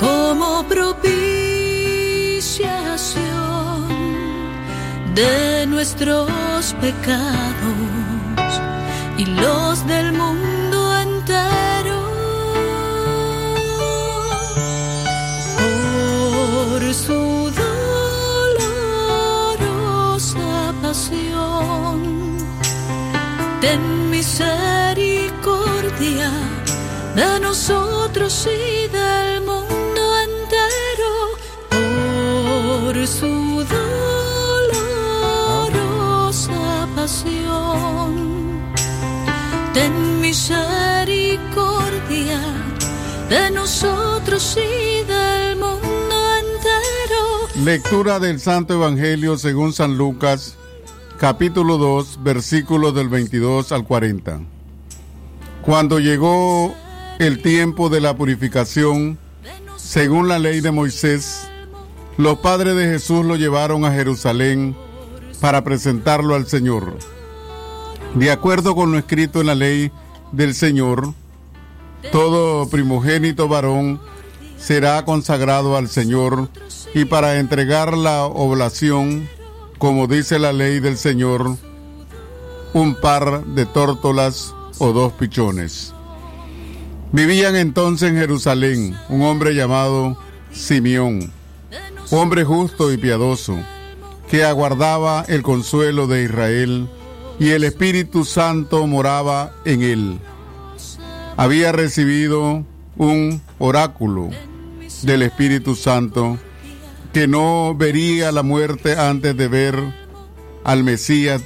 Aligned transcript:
como 0.00 0.64
propiciación 0.64 0.98
de 5.14 5.66
nuestros 5.68 6.74
pecados 6.80 7.30
y 9.18 9.26
los 9.26 9.86
del 9.86 10.09
de 27.14 27.40
nosotros 27.40 28.46
y 28.46 28.88
del 28.88 29.40
mundo 29.40 30.18
entero. 30.24 31.12
Por 31.70 33.06
su 33.06 33.64
dolorosa 36.06 36.88
pasión, 36.94 38.70
ten 39.72 40.20
misericordia 40.20 42.40
de 43.28 43.50
nosotros 43.50 44.56
y 44.56 45.02
del 45.04 45.56
mundo 45.56 46.36
entero. 46.36 47.48
Lectura 47.64 48.20
del 48.20 48.38
Santo 48.40 48.74
Evangelio 48.74 49.36
según 49.36 49.72
San 49.72 49.96
Lucas, 49.96 50.56
capítulo 51.18 51.78
2, 51.78 52.22
versículos 52.22 52.94
del 52.94 53.08
22 53.08 53.72
al 53.72 53.84
40. 53.84 54.40
Cuando 55.62 55.98
llegó 55.98 56.74
el 57.20 57.42
tiempo 57.42 57.90
de 57.90 58.00
la 58.00 58.16
purificación, 58.16 59.18
según 59.76 60.26
la 60.26 60.38
ley 60.38 60.62
de 60.62 60.70
Moisés, 60.70 61.46
los 62.16 62.38
padres 62.38 62.74
de 62.76 62.86
Jesús 62.86 63.26
lo 63.26 63.36
llevaron 63.36 63.84
a 63.84 63.92
Jerusalén 63.92 64.74
para 65.38 65.62
presentarlo 65.62 66.34
al 66.34 66.46
Señor. 66.46 66.96
De 68.14 68.30
acuerdo 68.30 68.74
con 68.74 68.90
lo 68.90 68.96
escrito 68.96 69.42
en 69.42 69.48
la 69.48 69.54
ley 69.54 69.92
del 70.32 70.54
Señor, 70.54 71.12
todo 72.10 72.70
primogénito 72.70 73.48
varón 73.48 74.00
será 74.56 75.04
consagrado 75.04 75.76
al 75.76 75.88
Señor 75.88 76.48
y 76.94 77.04
para 77.04 77.38
entregar 77.38 77.98
la 77.98 78.24
oblación, 78.24 79.28
como 79.76 80.06
dice 80.06 80.38
la 80.38 80.54
ley 80.54 80.80
del 80.80 80.96
Señor, 80.96 81.58
un 82.72 82.94
par 82.94 83.44
de 83.44 83.66
tórtolas 83.66 84.54
o 84.78 84.94
dos 84.94 85.12
pichones. 85.12 85.92
Vivían 87.12 87.56
entonces 87.56 88.10
en 88.10 88.16
Jerusalén 88.16 88.96
un 89.08 89.22
hombre 89.22 89.54
llamado 89.54 90.16
Simeón, 90.52 91.32
hombre 92.10 92.44
justo 92.44 92.92
y 92.92 92.98
piadoso, 92.98 93.58
que 94.30 94.44
aguardaba 94.44 95.24
el 95.26 95.42
consuelo 95.42 96.06
de 96.06 96.22
Israel 96.22 96.88
y 97.40 97.48
el 97.50 97.64
Espíritu 97.64 98.24
Santo 98.24 98.86
moraba 98.86 99.52
en 99.64 99.82
él. 99.82 100.18
Había 101.36 101.72
recibido 101.72 102.64
un 102.96 103.42
oráculo 103.58 104.30
del 105.02 105.22
Espíritu 105.22 105.74
Santo 105.74 106.38
que 107.12 107.26
no 107.26 107.74
vería 107.74 108.30
la 108.30 108.44
muerte 108.44 108.96
antes 108.96 109.36
de 109.36 109.48
ver 109.48 109.82
al 110.62 110.84
Mesías 110.84 111.42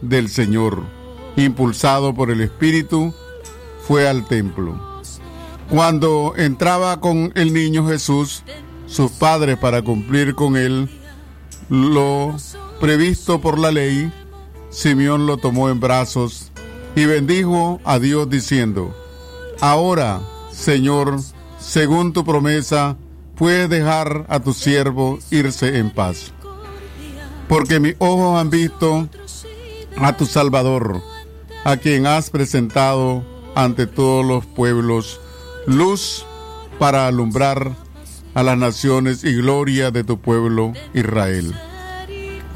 del 0.00 0.28
Señor. 0.28 0.82
Impulsado 1.36 2.14
por 2.14 2.32
el 2.32 2.40
Espíritu, 2.40 3.14
fue 3.86 4.08
al 4.08 4.26
templo. 4.26 4.93
Cuando 5.68 6.34
entraba 6.36 7.00
con 7.00 7.32
el 7.34 7.52
niño 7.52 7.86
Jesús, 7.86 8.42
sus 8.86 9.10
padres 9.12 9.58
para 9.58 9.82
cumplir 9.82 10.34
con 10.34 10.56
él 10.56 10.88
lo 11.68 12.36
previsto 12.80 13.40
por 13.40 13.58
la 13.58 13.70
ley, 13.70 14.12
Simeón 14.70 15.26
lo 15.26 15.38
tomó 15.38 15.70
en 15.70 15.80
brazos 15.80 16.52
y 16.94 17.06
bendijo 17.06 17.80
a 17.84 17.98
Dios 17.98 18.28
diciendo, 18.28 18.94
Ahora, 19.60 20.20
Señor, 20.52 21.18
según 21.58 22.12
tu 22.12 22.24
promesa, 22.24 22.96
puedes 23.36 23.68
dejar 23.68 24.26
a 24.28 24.40
tu 24.40 24.52
siervo 24.52 25.18
irse 25.30 25.78
en 25.78 25.90
paz. 25.90 26.32
Porque 27.48 27.80
mis 27.80 27.96
ojos 27.98 28.38
han 28.38 28.50
visto 28.50 29.08
a 29.96 30.16
tu 30.16 30.26
Salvador, 30.26 31.02
a 31.64 31.76
quien 31.76 32.06
has 32.06 32.30
presentado 32.30 33.24
ante 33.54 33.86
todos 33.86 34.24
los 34.24 34.44
pueblos, 34.44 35.20
luz 35.66 36.26
para 36.78 37.06
alumbrar 37.06 37.72
a 38.34 38.42
las 38.42 38.58
naciones 38.58 39.24
y 39.24 39.34
gloria 39.34 39.90
de 39.90 40.04
tu 40.04 40.20
pueblo 40.20 40.72
Israel. 40.92 41.54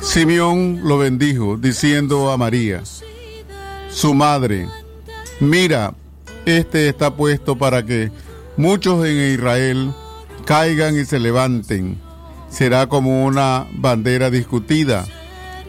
Simeón 0.00 0.80
lo 0.84 0.98
bendijo, 0.98 1.56
diciendo 1.56 2.30
a 2.30 2.36
María, 2.36 2.82
su 3.90 4.14
madre, 4.14 4.68
mira, 5.40 5.94
este 6.44 6.88
está 6.88 7.14
puesto 7.14 7.56
para 7.56 7.84
que 7.84 8.10
muchos 8.56 9.04
en 9.06 9.34
Israel 9.34 9.92
caigan 10.44 10.98
y 10.98 11.04
se 11.04 11.18
levanten. 11.18 12.00
Será 12.48 12.88
como 12.88 13.24
una 13.24 13.66
bandera 13.72 14.30
discutida. 14.30 15.04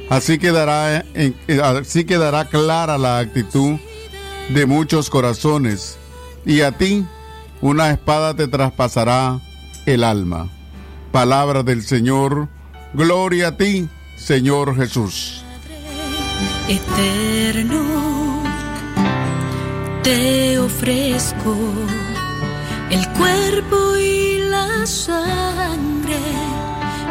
Así 0.09 0.39
quedará, 0.39 1.03
así 1.63 2.05
quedará 2.05 2.45
clara 2.45 2.97
la 2.97 3.19
actitud 3.19 3.77
de 4.49 4.65
muchos 4.65 5.09
corazones. 5.09 5.97
Y 6.45 6.61
a 6.61 6.71
ti 6.71 7.05
una 7.61 7.91
espada 7.91 8.33
te 8.33 8.47
traspasará 8.47 9.39
el 9.85 10.03
alma. 10.03 10.49
Palabra 11.11 11.63
del 11.63 11.83
Señor. 11.83 12.47
Gloria 12.93 13.49
a 13.49 13.57
ti, 13.57 13.87
Señor 14.15 14.75
Jesús. 14.75 15.43
Eterno, 16.67 18.43
te 20.03 20.59
ofrezco 20.59 21.55
el 22.89 23.07
cuerpo 23.09 23.95
y 23.97 24.39
la 24.49 24.85
sangre, 24.85 26.17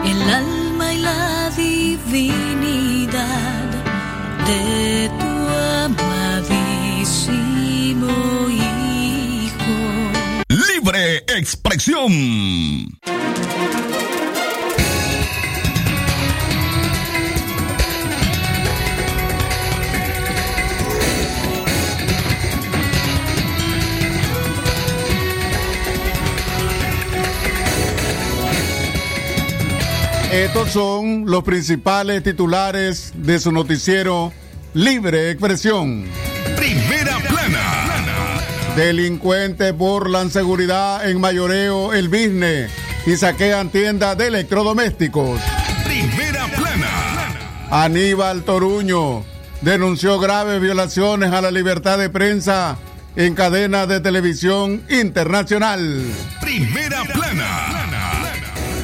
el 0.04 0.22
alma 0.22 0.94
y 0.94 0.98
la 0.98 1.50
divinidad 1.56 3.18
de 4.46 5.10
tu 5.18 5.26
amadísimo. 5.84 6.78
Expresión. 11.16 12.12
Estos 30.32 30.70
son 30.70 31.24
los 31.26 31.42
principales 31.42 32.22
titulares 32.22 33.12
de 33.16 33.38
su 33.38 33.50
noticiero 33.50 34.32
Libre 34.74 35.30
Expresión. 35.30 36.04
Delincuentes 38.78 39.76
burlan 39.76 40.30
seguridad 40.30 41.10
en 41.10 41.20
mayoreo 41.20 41.92
el 41.92 42.08
business 42.08 42.70
y 43.06 43.16
saquean 43.16 43.70
tiendas 43.70 44.16
de 44.16 44.28
electrodomésticos. 44.28 45.40
Primera 45.84 46.46
plana. 46.46 47.34
Aníbal 47.70 48.44
Toruño 48.44 49.24
denunció 49.62 50.20
graves 50.20 50.60
violaciones 50.60 51.32
a 51.32 51.40
la 51.40 51.50
libertad 51.50 51.98
de 51.98 52.08
prensa 52.08 52.78
en 53.16 53.34
cadenas 53.34 53.88
de 53.88 53.98
televisión 53.98 54.84
internacional. 54.88 56.04
Primera 56.40 57.02
plana. 57.02 57.48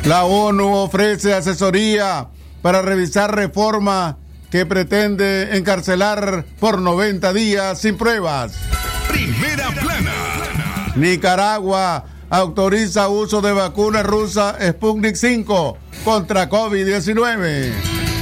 La 0.07 0.25
ONU 0.25 0.75
ofrece 0.75 1.35
asesoría 1.35 2.31
para 2.63 2.83
revisar 2.83 3.33
reforma 3.33 4.19
que 4.51 4.67
pretende 4.67 5.57
encarcelar 5.57 6.45
por 6.59 6.81
90 6.81 7.33
días 7.33 7.81
sin 7.81 7.97
pruebas. 7.97 8.59
Primera 9.39 9.71
plana. 9.71 10.93
Nicaragua 10.97 12.05
autoriza 12.31 13.09
uso 13.09 13.41
de 13.41 13.53
vacuna 13.53 14.03
rusa 14.03 14.57
Sputnik 14.61 15.17
5 15.17 15.79
contra 16.05 16.49
COVID-19. 16.49 17.73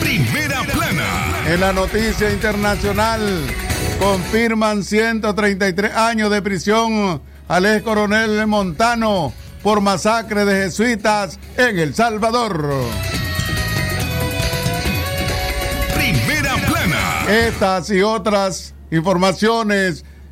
Primera 0.01 0.63
plana. 0.65 1.05
En 1.47 1.61
la 1.61 1.73
noticia 1.73 2.31
internacional, 2.31 3.21
confirman 3.99 4.85
133 4.85 5.95
años 5.95 6.31
de 6.31 6.41
prisión 6.41 7.21
al 7.49 7.67
ex 7.67 7.83
coronel 7.83 8.47
Montano 8.47 9.33
por 9.63 9.81
masacre 9.81 10.45
de 10.45 10.65
jesuitas 10.65 11.39
en 11.57 11.79
El 11.79 11.95
Salvador. 11.95 12.71
Primera 15.95 16.57
plana. 16.67 17.25
Estas 17.29 17.91
y 17.91 18.03
otras 18.03 18.75
informaciones 18.91 20.05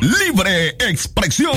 Libre 0.00 0.76
expresión. 0.78 1.56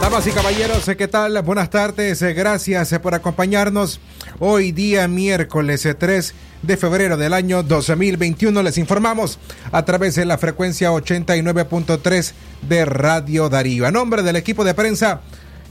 Damas 0.00 0.26
y 0.26 0.30
caballeros, 0.32 0.90
¿qué 0.98 1.06
tal? 1.06 1.40
Buenas 1.42 1.70
tardes, 1.70 2.20
gracias 2.22 2.98
por 2.98 3.14
acompañarnos. 3.14 4.00
Hoy 4.40 4.72
día 4.72 5.06
miércoles 5.06 5.86
3 5.96 6.34
de 6.62 6.76
febrero 6.76 7.16
del 7.16 7.34
año 7.34 7.62
2021 7.62 8.62
les 8.64 8.78
informamos 8.78 9.38
a 9.70 9.84
través 9.84 10.16
de 10.16 10.24
la 10.24 10.38
frecuencia 10.38 10.90
89.3 10.90 12.32
de 12.62 12.84
Radio 12.84 13.48
Darío. 13.48 13.86
A 13.86 13.92
nombre 13.92 14.22
del 14.22 14.34
equipo 14.34 14.64
de 14.64 14.74
prensa, 14.74 15.20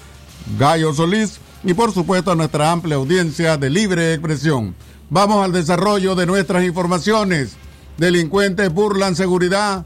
Gallo 0.58 0.92
Solís 0.94 1.40
y 1.64 1.74
por 1.74 1.92
supuesto 1.92 2.30
a 2.30 2.34
nuestra 2.34 2.70
amplia 2.70 2.96
audiencia 2.96 3.56
de 3.56 3.70
libre 3.70 4.12
expresión. 4.12 4.74
Vamos 5.10 5.44
al 5.44 5.52
desarrollo 5.52 6.14
de 6.14 6.26
nuestras 6.26 6.64
informaciones. 6.64 7.56
Delincuentes 7.96 8.72
burlan 8.72 9.16
seguridad 9.16 9.84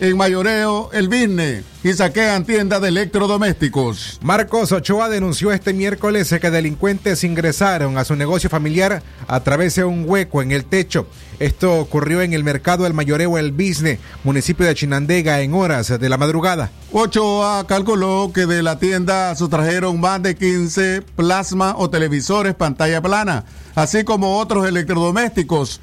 en 0.00 0.16
mayoreo 0.16 0.90
el 0.92 1.08
business 1.08 1.64
y 1.82 1.92
saquean 1.92 2.44
tiendas 2.44 2.80
de 2.80 2.88
electrodomésticos. 2.88 4.18
Marcos 4.22 4.72
Ochoa 4.72 5.08
denunció 5.08 5.52
este 5.52 5.72
miércoles 5.72 6.34
que 6.40 6.50
delincuentes 6.50 7.24
ingresaron 7.24 7.98
a 7.98 8.04
su 8.04 8.16
negocio 8.16 8.48
familiar 8.48 9.02
a 9.28 9.40
través 9.40 9.74
de 9.74 9.84
un 9.84 10.04
hueco 10.08 10.42
en 10.42 10.52
el 10.52 10.64
techo. 10.64 11.06
Esto 11.38 11.78
ocurrió 11.78 12.22
en 12.22 12.32
el 12.32 12.42
mercado 12.42 12.86
El 12.86 12.94
Mayoreo 12.94 13.36
El 13.38 13.52
Business, 13.52 13.98
municipio 14.22 14.66
de 14.66 14.74
Chinandega, 14.74 15.42
en 15.42 15.52
horas 15.52 15.98
de 16.00 16.08
la 16.08 16.16
madrugada. 16.16 16.70
Ochoa 16.92 17.66
calculó 17.66 18.32
que 18.32 18.46
de 18.46 18.62
la 18.62 18.78
tienda 18.78 19.34
sustrajeron 19.34 20.00
más 20.00 20.22
de 20.22 20.36
15 20.36 21.02
plasma 21.16 21.74
o 21.76 21.90
televisores 21.90 22.54
pantalla 22.54 23.02
plana, 23.02 23.44
así 23.74 24.04
como 24.04 24.38
otros 24.38 24.66
electrodomésticos 24.66 25.80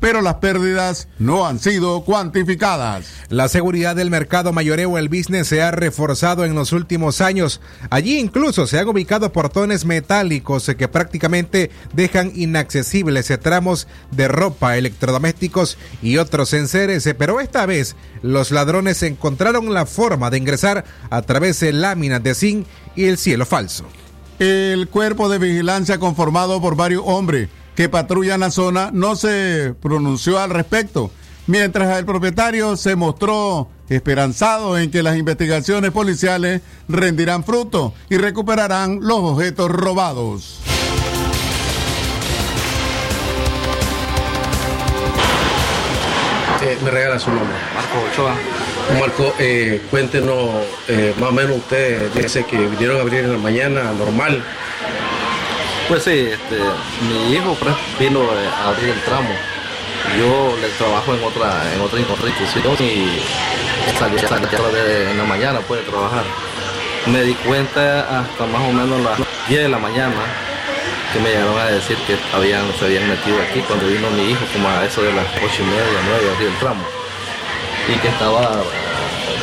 pero 0.00 0.20
las 0.20 0.34
pérdidas 0.36 1.08
no 1.18 1.46
han 1.46 1.58
sido 1.58 2.02
cuantificadas. 2.02 3.06
La 3.28 3.48
seguridad 3.48 3.96
del 3.96 4.10
mercado 4.10 4.52
mayoreo 4.52 4.98
el 4.98 5.08
business 5.08 5.48
se 5.48 5.62
ha 5.62 5.70
reforzado 5.70 6.44
en 6.44 6.54
los 6.54 6.72
últimos 6.72 7.20
años. 7.20 7.60
Allí 7.90 8.18
incluso 8.18 8.66
se 8.66 8.78
han 8.78 8.88
ubicado 8.88 9.32
portones 9.32 9.84
metálicos 9.84 10.70
que 10.76 10.88
prácticamente 10.88 11.70
dejan 11.94 12.32
inaccesibles 12.34 13.26
tramos 13.40 13.86
de 14.10 14.28
ropa, 14.28 14.76
electrodomésticos 14.76 15.78
y 16.02 16.18
otros 16.18 16.52
enseres, 16.52 17.08
pero 17.18 17.40
esta 17.40 17.66
vez 17.66 17.96
los 18.22 18.50
ladrones 18.50 19.02
encontraron 19.02 19.72
la 19.72 19.86
forma 19.86 20.30
de 20.30 20.38
ingresar 20.38 20.84
a 21.10 21.22
través 21.22 21.60
de 21.60 21.72
láminas 21.72 22.22
de 22.22 22.34
zinc 22.34 22.66
y 22.94 23.04
el 23.04 23.18
cielo 23.18 23.46
falso. 23.46 23.86
El 24.38 24.88
cuerpo 24.88 25.28
de 25.28 25.38
vigilancia 25.38 25.98
conformado 25.98 26.60
por 26.60 26.76
varios 26.76 27.02
hombres 27.06 27.48
que 27.76 27.88
patrullan 27.90 28.40
la 28.40 28.50
zona 28.50 28.90
no 28.92 29.14
se 29.14 29.74
pronunció 29.80 30.40
al 30.40 30.50
respecto, 30.50 31.10
mientras 31.46 31.98
el 31.98 32.06
propietario 32.06 32.76
se 32.76 32.96
mostró 32.96 33.68
esperanzado 33.88 34.78
en 34.78 34.90
que 34.90 35.02
las 35.02 35.16
investigaciones 35.16 35.90
policiales 35.92 36.62
rendirán 36.88 37.44
fruto 37.44 37.92
y 38.08 38.16
recuperarán 38.16 38.98
los 39.02 39.18
objetos 39.18 39.70
robados. 39.70 40.60
Eh, 46.62 46.78
me 46.82 46.90
regala 46.90 47.18
su 47.18 47.30
nombre. 47.30 47.54
Marco 47.74 48.10
Ochoa. 48.10 48.34
Marco, 48.98 49.34
eh, 49.38 49.82
cuéntenos 49.90 50.48
eh, 50.88 51.14
más 51.20 51.28
o 51.28 51.32
menos 51.32 51.58
usted 51.58 52.10
dice 52.12 52.44
que 52.44 52.56
vinieron 52.56 52.96
a 52.96 53.00
abrir 53.02 53.24
en 53.24 53.32
la 53.32 53.38
mañana 53.38 53.92
normal. 53.92 54.42
Pues 55.88 56.02
sí, 56.02 56.10
este, 56.10 56.58
mi 57.08 57.32
hijo 57.32 57.54
pues, 57.60 57.72
vino 58.00 58.20
eh, 58.20 58.50
a 58.60 58.70
abrir 58.70 58.88
el 58.88 59.00
tramo. 59.02 59.28
Yo 60.18 60.56
le 60.60 60.68
trabajo 60.70 61.14
en 61.14 61.22
otra, 61.22 61.62
en 61.72 61.80
otra, 61.80 62.00
institución 62.00 62.74
y 62.80 63.20
salí, 63.96 64.18
salí 64.18 64.46
de, 64.74 65.10
en 65.12 65.18
la 65.18 65.24
mañana 65.24 65.60
puede 65.60 65.82
trabajar. 65.82 66.24
Me 67.06 67.22
di 67.22 67.34
cuenta 67.34 68.18
hasta 68.18 68.46
más 68.46 68.62
o 68.62 68.72
menos 68.72 69.00
las 69.00 69.20
10 69.48 69.62
de 69.62 69.68
la 69.68 69.78
mañana 69.78 70.16
que 71.12 71.20
me 71.20 71.28
llegaron 71.28 71.56
a 71.56 71.66
decir 71.66 71.96
que 71.98 72.16
habían, 72.34 72.64
se 72.80 72.86
habían 72.86 73.08
metido 73.08 73.40
aquí 73.40 73.60
cuando 73.60 73.86
vino 73.86 74.10
mi 74.10 74.32
hijo 74.32 74.44
como 74.52 74.68
a 74.68 74.84
eso 74.84 75.02
de 75.02 75.12
las 75.12 75.26
8 75.36 75.44
y 75.60 75.62
media, 75.66 76.00
9 76.04 76.28
a 76.28 76.34
abrir 76.34 76.48
el 76.48 76.58
tramo. 76.58 76.84
Y 77.86 77.96
que 78.00 78.08
estaba 78.08 78.56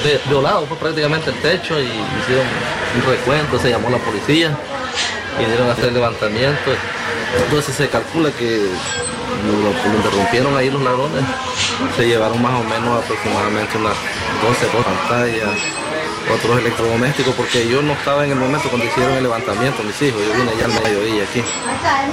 de, 0.03 0.19
violado 0.27 0.65
pues, 0.65 0.77
prácticamente 0.77 1.29
el 1.29 1.38
techo 1.38 1.79
y 1.79 1.85
hicieron 1.85 2.47
un 2.95 3.09
recuento, 3.09 3.57
se 3.59 3.69
llamó 3.69 3.89
la 3.89 4.00
policía 4.00 4.57
vinieron 5.37 5.69
a 5.69 5.73
hacer 5.73 5.91
levantamiento. 5.91 6.71
Entonces 7.45 7.75
se 7.75 7.89
calcula 7.89 8.31
que 8.31 8.69
lo, 9.45 9.97
interrumpieron 9.97 10.55
ahí 10.55 10.69
los 10.69 10.81
ladrones. 10.81 11.23
Se 11.95 12.07
llevaron 12.07 12.41
más 12.41 12.59
o 12.59 12.63
menos 12.63 13.03
aproximadamente 13.03 13.77
unas 13.77 13.95
12 14.41 14.67
pantallas, 14.83 15.49
otros 16.33 16.59
electrodomésticos, 16.59 17.33
porque 17.35 17.67
yo 17.67 17.81
no 17.81 17.93
estaba 17.93 18.25
en 18.25 18.31
el 18.31 18.37
momento 18.37 18.69
cuando 18.69 18.85
hicieron 18.85 19.13
el 19.13 19.23
levantamiento, 19.23 19.83
mis 19.83 20.01
hijos, 20.01 20.21
yo 20.25 20.33
vine 20.33 20.51
ya 20.57 20.65
al 20.65 20.73
mediodía 20.83 21.23
aquí. 21.23 21.43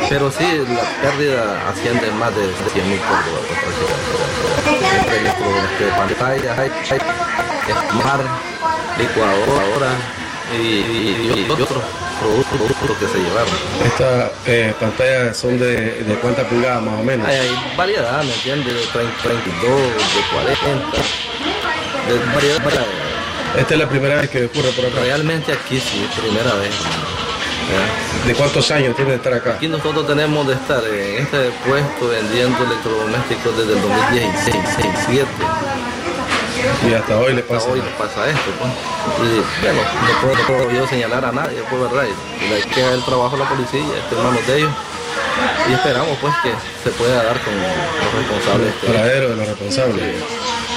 Pero 0.08 0.30
sí, 0.30 0.44
la 0.68 0.82
pérdida 1.02 1.68
asciende 1.68 2.10
más 2.12 2.34
de 2.34 2.42
100 2.72 2.90
mil 2.90 3.00
córdobas. 3.00 3.42
Pantallas, 5.96 6.58
hay, 6.58 6.70
hay, 6.90 6.98
mar, 8.04 8.24
licuadora 8.98 9.92
y, 10.52 10.64
y, 10.64 11.46
y 11.46 11.50
otros 11.50 11.82
productos 12.20 12.98
que 12.98 13.08
se 13.08 13.18
llevaron. 13.18 13.54
Estas 13.84 14.30
eh, 14.46 14.74
pantallas 14.78 15.36
son 15.36 15.58
de, 15.58 16.02
de 16.04 16.14
cuántas 16.20 16.46
pulgadas 16.46 16.82
más 16.82 17.00
o 17.00 17.02
menos. 17.02 17.26
Hay, 17.26 17.36
hay 17.36 17.76
variedad, 17.76 18.22
¿me 18.22 18.34
entiendes? 18.34 18.74
De 18.74 18.86
30, 18.92 19.22
32, 19.22 19.80
de 19.80 20.22
40, 20.32 20.96
de 22.08 22.34
variedad, 22.34 22.64
variedad. 22.64 22.86
Esta 23.58 23.74
es 23.74 23.80
la 23.80 23.88
primera 23.88 24.20
vez 24.20 24.30
que 24.30 24.44
ocurre 24.44 24.70
por 24.70 24.86
acá. 24.86 25.00
Realmente 25.00 25.52
aquí 25.52 25.80
sí, 25.80 26.08
primera 26.20 26.54
vez. 26.54 26.74
¿De 28.26 28.34
cuántos 28.34 28.70
años 28.70 28.96
tiene 28.96 29.12
de 29.12 29.16
estar 29.16 29.32
acá? 29.32 29.54
Aquí 29.54 29.68
nosotros 29.68 30.06
tenemos 30.06 30.46
de 30.46 30.54
estar 30.54 30.82
en 30.84 31.22
este 31.22 31.50
puesto 31.66 32.08
vendiendo 32.08 32.64
electrodomésticos 32.64 33.56
desde 33.56 33.74
el 33.74 33.82
2016, 33.82 34.54
2017. 34.54 35.69
Y 36.88 36.94
hasta 36.94 37.18
hoy 37.18 37.34
le 37.34 37.42
pasa. 37.42 37.58
Hasta 37.58 37.72
hoy 37.72 37.80
le 37.80 37.90
pasa 37.90 38.28
esto, 38.28 38.50
pues. 38.58 38.72
Y 39.28 39.64
bueno, 39.64 39.80
no 39.82 40.20
puedo, 40.20 40.36
no 40.36 40.46
puedo 40.46 40.70
yo 40.70 40.86
señalar 40.86 41.24
a 41.24 41.32
nadie, 41.32 41.62
pues 41.68 41.82
verdad. 41.82 42.04
Y 42.04 42.48
la 42.48 42.74
que 42.74 42.94
el 42.94 43.04
trabajo 43.04 43.36
de 43.36 43.42
la 43.44 43.48
policía, 43.48 43.80
este 44.02 44.14
hermano 44.16 44.38
de 44.46 44.56
ellos. 44.58 44.72
y 45.68 45.72
esperamos 45.72 46.18
pues 46.20 46.34
que 46.42 46.52
se 46.84 46.90
pueda 46.96 47.22
dar 47.22 47.40
con 47.40 47.54
los 47.54 48.14
responsables. 48.16 48.74
El 48.82 48.92
paradero 48.92 49.28
de 49.30 49.36
los 49.36 49.46
responsables. 49.46 50.14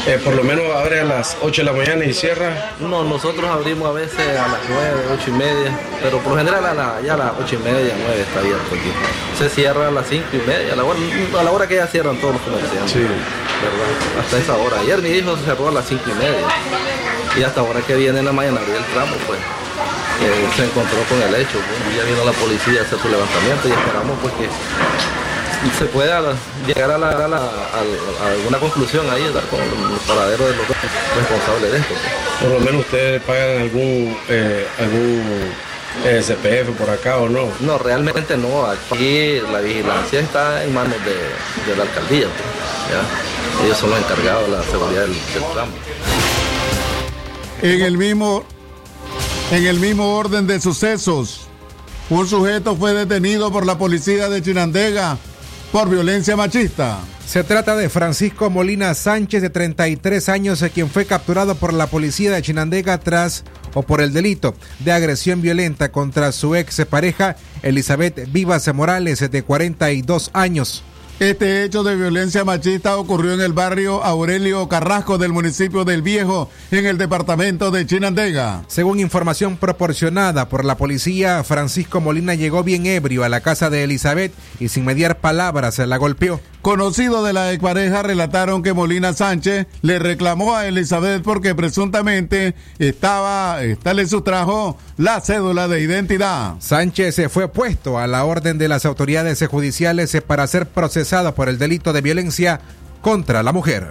Eh, 0.05 0.19
por 0.21 0.35
lo 0.35 0.43
menos 0.43 0.65
abre 0.75 0.99
a 0.99 1.05
las 1.05 1.37
8 1.41 1.61
de 1.61 1.65
la 1.65 1.71
mañana 1.71 2.03
y 2.03 2.13
cierra. 2.13 2.71
No, 2.79 3.05
nosotros 3.05 3.45
abrimos 3.49 3.87
a 3.87 3.93
veces 3.93 4.19
a 4.37 4.49
las 4.49 4.59
9, 4.67 5.01
8 5.13 5.23
y 5.27 5.31
media, 5.31 5.79
pero 6.01 6.17
por 6.17 6.33
lo 6.33 6.39
general 6.39 6.65
a 6.65 6.73
la, 6.73 7.01
ya 7.01 7.13
a 7.13 7.17
las 7.17 7.31
8 7.41 7.55
y 7.55 7.63
media, 7.63 7.95
9 7.97 8.21
está 8.21 8.39
abierto 8.41 8.67
aquí. 8.75 8.91
Se 9.37 9.47
cierra 9.47 9.87
a 9.87 9.91
las 9.91 10.05
5 10.07 10.25
y 10.33 10.37
media, 10.45 10.73
a 10.73 10.75
la 10.75 10.83
hora, 10.83 10.99
a 11.39 11.43
la 11.43 11.51
hora 11.51 11.67
que 11.67 11.75
ya 11.75 11.87
cierran 11.87 12.17
todos 12.17 12.33
los 12.33 12.43
comerciantes. 12.43 12.91
Sí. 12.91 13.07
Hasta 14.19 14.37
esa 14.37 14.55
hora. 14.57 14.79
Ayer 14.79 15.01
mi 15.01 15.09
hijo 15.09 15.35
se 15.37 15.45
cerró 15.45 15.69
a 15.69 15.71
las 15.71 15.87
5 15.87 16.03
y 16.05 16.13
media. 16.13 16.47
Y 17.37 17.43
hasta 17.43 17.61
ahora 17.61 17.81
que 17.81 17.95
viene 17.95 18.19
en 18.19 18.25
la 18.25 18.31
mañana 18.31 18.59
abrir 18.59 18.75
el 18.75 18.85
tramo, 18.85 19.15
pues 19.27 19.39
se 20.55 20.63
encontró 20.65 20.99
con 21.09 21.21
el 21.21 21.35
hecho. 21.35 21.57
pues, 21.57 21.97
ya 21.97 22.03
vino 22.03 22.23
la 22.23 22.31
policía 22.33 22.81
a 22.81 22.83
hacer 22.83 22.99
su 22.99 23.09
levantamiento 23.09 23.67
y 23.67 23.71
esperamos 23.71 24.17
pues 24.21 24.33
que 24.35 24.47
se 25.77 25.85
pueda 25.85 26.35
llegar 26.67 26.91
a, 26.91 26.97
la, 26.97 27.09
alguna 27.09 28.59
conclusión 28.59 29.09
ahí, 29.09 29.23
con 29.49 29.61
el 29.61 29.99
paradero 30.07 30.45
de 30.47 30.55
los 30.55 30.67
responsables 30.67 31.71
de 31.71 31.77
esto. 31.77 31.93
pues. 31.93 32.41
Por 32.41 32.59
lo 32.59 32.59
menos 32.59 32.81
ustedes 32.81 33.21
pagan 33.23 33.61
algún 33.61 34.17
eh, 34.27 34.67
algún 34.79 35.53
CPF 36.01 36.77
por 36.77 36.89
acá 36.89 37.17
o 37.17 37.29
no. 37.29 37.47
No, 37.59 37.77
realmente 37.77 38.37
no. 38.37 38.65
Aquí 38.65 39.39
la 39.51 39.59
vigilancia 39.59 40.19
está 40.19 40.63
en 40.63 40.73
manos 40.73 40.97
de, 41.05 41.71
de 41.71 41.77
la 41.77 41.83
alcaldía. 41.83 42.27
¿ya? 42.89 43.65
Ellos 43.65 43.77
son 43.77 43.91
los 43.91 43.99
encargados 43.99 44.49
de 44.49 44.57
la 44.57 44.63
seguridad 44.63 45.01
del, 45.01 45.13
del 45.13 45.43
tramo. 45.53 45.71
En 47.61 47.81
el 47.81 47.97
mismo 47.97 48.43
en 49.51 49.65
el 49.67 49.79
mismo 49.79 50.15
orden 50.17 50.47
de 50.47 50.59
sucesos, 50.59 51.47
un 52.09 52.27
sujeto 52.27 52.75
fue 52.75 52.93
detenido 52.93 53.51
por 53.51 53.65
la 53.65 53.77
policía 53.77 54.27
de 54.27 54.41
Chinandega 54.41 55.17
por 55.71 55.89
violencia 55.89 56.35
machista. 56.35 56.99
Se 57.25 57.43
trata 57.43 57.75
de 57.75 57.89
Francisco 57.89 58.49
Molina 58.49 58.93
Sánchez, 58.93 59.41
de 59.41 59.49
33 59.49 60.29
años, 60.29 60.63
quien 60.73 60.89
fue 60.89 61.05
capturado 61.05 61.55
por 61.55 61.73
la 61.73 61.87
policía 61.87 62.31
de 62.31 62.41
Chinandega 62.41 62.99
tras 62.99 63.43
o 63.73 63.83
por 63.83 64.01
el 64.01 64.13
delito 64.13 64.55
de 64.79 64.91
agresión 64.91 65.41
violenta 65.41 65.91
contra 65.91 66.31
su 66.31 66.55
ex 66.55 66.85
pareja 66.85 67.35
Elizabeth 67.61 68.31
Vivas 68.31 68.73
Morales, 68.73 69.31
de 69.31 69.43
42 69.43 70.31
años. 70.33 70.83
Este 71.19 71.63
hecho 71.63 71.83
de 71.83 71.95
violencia 71.95 72.43
machista 72.43 72.97
ocurrió 72.97 73.33
en 73.33 73.41
el 73.41 73.53
barrio 73.53 74.03
Aurelio 74.03 74.67
Carrasco 74.67 75.17
del 75.17 75.31
municipio 75.31 75.85
del 75.85 76.01
Viejo, 76.01 76.49
en 76.71 76.85
el 76.85 76.97
departamento 76.97 77.69
de 77.69 77.85
Chinandega. 77.85 78.63
Según 78.67 78.99
información 78.99 79.57
proporcionada 79.57 80.49
por 80.49 80.65
la 80.65 80.75
policía, 80.75 81.43
Francisco 81.43 82.01
Molina 82.01 82.33
llegó 82.33 82.63
bien 82.63 82.87
ebrio 82.87 83.23
a 83.23 83.29
la 83.29 83.41
casa 83.41 83.69
de 83.69 83.83
Elizabeth 83.83 84.33
y 84.59 84.69
sin 84.69 84.85
mediar 84.85 85.19
palabras 85.19 85.75
se 85.75 85.85
la 85.85 85.97
golpeó. 85.97 86.41
Conocidos 86.63 87.25
de 87.25 87.33
la 87.33 87.51
expareja 87.51 88.03
relataron 88.03 88.63
que 88.63 88.71
Molina 88.71 89.11
Sánchez 89.11 89.67
le 89.81 89.99
reclamó 89.99 90.55
a 90.55 90.65
Elizabeth 90.65 91.21
porque 91.21 91.53
presuntamente 91.53 92.55
estaba, 92.79 93.61
esta 93.61 93.93
le 93.93 94.07
sustrajo 94.07 94.77
la 94.95 95.19
cédula 95.19 95.67
de 95.67 95.81
identidad. 95.81 96.55
Sánchez 96.59 97.15
se 97.15 97.27
fue 97.27 97.49
puesto 97.49 97.99
a 97.99 98.07
la 98.07 98.23
orden 98.23 98.57
de 98.57 98.69
las 98.69 98.85
autoridades 98.85 99.45
judiciales 99.45 100.15
para 100.25 100.47
ser 100.47 100.65
procesado 100.65 101.35
por 101.35 101.49
el 101.49 101.57
delito 101.57 101.91
de 101.91 101.99
violencia 101.99 102.61
contra 103.01 103.43
la 103.43 103.51
mujer. 103.51 103.89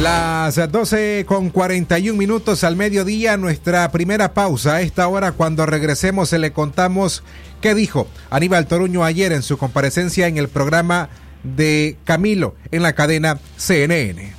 Las 0.00 0.56
12 0.72 1.26
con 1.28 1.50
41 1.50 2.16
minutos 2.16 2.64
al 2.64 2.74
mediodía, 2.74 3.36
nuestra 3.36 3.92
primera 3.92 4.32
pausa. 4.32 4.76
A 4.76 4.80
esta 4.80 5.06
hora, 5.06 5.32
cuando 5.32 5.66
regresemos, 5.66 6.32
le 6.32 6.54
contamos 6.54 7.22
qué 7.60 7.74
dijo 7.74 8.08
Aníbal 8.30 8.66
Toruño 8.66 9.04
ayer 9.04 9.32
en 9.32 9.42
su 9.42 9.58
comparecencia 9.58 10.26
en 10.26 10.38
el 10.38 10.48
programa 10.48 11.10
de 11.42 11.98
Camilo 12.04 12.54
en 12.70 12.82
la 12.82 12.94
cadena 12.94 13.38
CNN. 13.58 14.32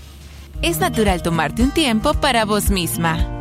Es 0.63 0.79
natural 0.79 1.21
tomarte 1.21 1.61
un 1.61 1.69
tiempo 1.69 2.15
para 2.15 2.43
vos 2.45 2.71
misma. 2.71 3.40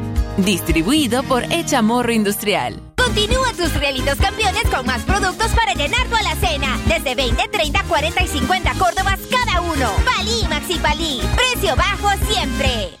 Distribuido 0.37 1.23
por 1.23 1.43
Echamorro 1.51 2.11
Industrial. 2.11 2.81
Continúa 2.95 3.51
tus 3.53 3.73
realitos 3.73 4.17
campeones 4.17 4.63
con 4.73 4.85
más 4.85 5.01
productos 5.01 5.51
para 5.51 5.73
llenar 5.73 6.05
tu 6.07 6.15
alacena. 6.15 6.79
Desde 6.87 7.15
20, 7.15 7.47
30, 7.49 7.83
40 7.83 8.23
y 8.23 8.27
50 8.27 8.73
Córdobas 8.75 9.19
cada 9.29 9.61
uno. 9.61 9.91
Palí 10.05 10.47
Maxi 10.49 10.79
Palí. 10.79 11.21
Precio 11.35 11.75
bajo 11.75 12.09
siempre. 12.29 13.00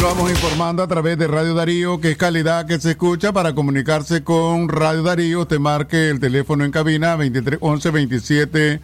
Lo 0.00 0.08
vamos 0.08 0.30
informando 0.30 0.82
a 0.82 0.88
través 0.88 1.16
de 1.18 1.28
Radio 1.28 1.54
Darío, 1.54 2.00
que 2.00 2.10
es 2.10 2.16
calidad 2.16 2.66
que 2.66 2.78
se 2.78 2.90
escucha. 2.90 3.32
Para 3.32 3.54
comunicarse 3.54 4.22
con 4.22 4.68
Radio 4.68 5.02
Darío, 5.02 5.40
usted 5.42 5.58
marque 5.58 6.10
el 6.10 6.20
teléfono 6.20 6.64
en 6.64 6.72
cabina 6.72 7.16
23 7.16 7.58
11 7.60 7.90
27 7.90 8.80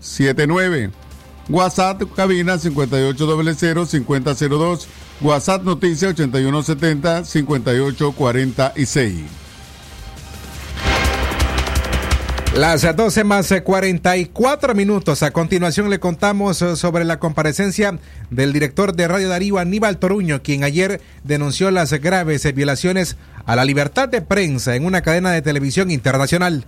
79. 0.00 0.90
WhatsApp 1.48 2.02
cabina 2.14 2.58
5800 2.58 3.88
5002. 3.88 4.88
WhatsApp 5.20 5.64
noticia 5.64 6.08
8170 6.08 7.24
5846. 7.24 9.40
Las 12.54 12.96
12 12.96 13.22
más 13.22 13.52
eh, 13.52 13.62
44 13.62 14.74
minutos. 14.74 15.22
A 15.22 15.30
continuación 15.30 15.88
le 15.88 16.00
contamos 16.00 16.56
sobre 16.56 17.04
la 17.04 17.20
comparecencia 17.20 17.96
del 18.30 18.52
director 18.52 18.96
de 18.96 19.06
Radio 19.06 19.28
Darío, 19.28 19.58
Aníbal 19.58 19.98
Toruño, 19.98 20.42
quien 20.42 20.64
ayer 20.64 21.00
denunció 21.22 21.70
las 21.70 21.92
graves 21.92 22.52
violaciones 22.52 23.16
a 23.46 23.54
la 23.54 23.64
libertad 23.64 24.08
de 24.08 24.20
prensa 24.20 24.74
en 24.74 24.84
una 24.84 25.02
cadena 25.02 25.30
de 25.30 25.42
televisión 25.42 25.92
internacional. 25.92 26.64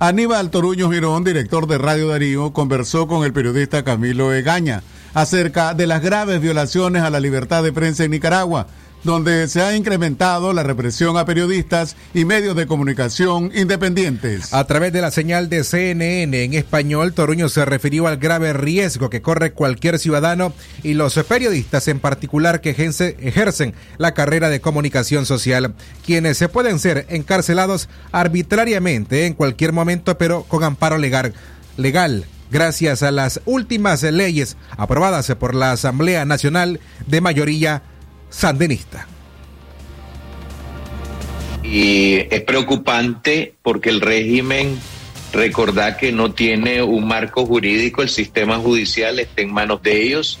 Aníbal 0.00 0.50
Toruño 0.50 0.92
Girón, 0.92 1.24
director 1.24 1.66
de 1.66 1.76
Radio 1.76 2.06
Darío, 2.06 2.52
conversó 2.52 3.08
con 3.08 3.24
el 3.24 3.32
periodista 3.32 3.82
Camilo 3.82 4.32
Egaña 4.32 4.84
acerca 5.12 5.74
de 5.74 5.88
las 5.88 6.02
graves 6.02 6.40
violaciones 6.40 7.02
a 7.02 7.10
la 7.10 7.18
libertad 7.18 7.64
de 7.64 7.72
prensa 7.72 8.04
en 8.04 8.12
Nicaragua, 8.12 8.68
donde 9.04 9.48
se 9.48 9.62
ha 9.62 9.76
incrementado 9.76 10.52
la 10.52 10.62
represión 10.62 11.16
a 11.16 11.24
periodistas 11.24 11.96
y 12.14 12.24
medios 12.24 12.56
de 12.56 12.66
comunicación 12.66 13.50
independientes. 13.54 14.52
A 14.52 14.64
través 14.66 14.92
de 14.92 15.00
la 15.00 15.10
señal 15.10 15.48
de 15.48 15.64
CNN 15.64 16.44
en 16.44 16.54
español, 16.54 17.12
Toruño 17.12 17.48
se 17.48 17.64
refirió 17.64 18.06
al 18.06 18.16
grave 18.16 18.52
riesgo 18.52 19.10
que 19.10 19.22
corre 19.22 19.52
cualquier 19.52 19.98
ciudadano 19.98 20.52
y 20.82 20.94
los 20.94 21.14
periodistas 21.14 21.88
en 21.88 22.00
particular 22.00 22.60
que 22.60 22.70
ejercen 22.70 23.74
la 23.98 24.14
carrera 24.14 24.48
de 24.48 24.60
comunicación 24.60 25.26
social, 25.26 25.74
quienes 26.04 26.38
se 26.38 26.48
pueden 26.48 26.78
ser 26.78 27.06
encarcelados 27.08 27.88
arbitrariamente 28.12 29.26
en 29.26 29.34
cualquier 29.34 29.72
momento, 29.72 30.18
pero 30.18 30.44
con 30.44 30.64
amparo 30.64 30.98
legal. 30.98 31.34
legal 31.76 32.26
gracias 32.50 33.02
a 33.02 33.10
las 33.10 33.40
últimas 33.44 34.02
leyes 34.02 34.56
aprobadas 34.76 35.32
por 35.38 35.54
la 35.54 35.72
Asamblea 35.72 36.24
Nacional 36.24 36.80
de 37.06 37.20
mayoría 37.20 37.82
sandinista. 38.30 39.06
Y 41.62 42.14
es 42.30 42.42
preocupante 42.42 43.54
porque 43.62 43.90
el 43.90 44.00
régimen, 44.00 44.78
recordad 45.32 45.96
que 45.96 46.12
no 46.12 46.32
tiene 46.32 46.82
un 46.82 47.06
marco 47.06 47.44
jurídico, 47.44 48.02
el 48.02 48.08
sistema 48.08 48.58
judicial 48.58 49.18
está 49.18 49.42
en 49.42 49.52
manos 49.52 49.82
de 49.82 50.02
ellos 50.02 50.38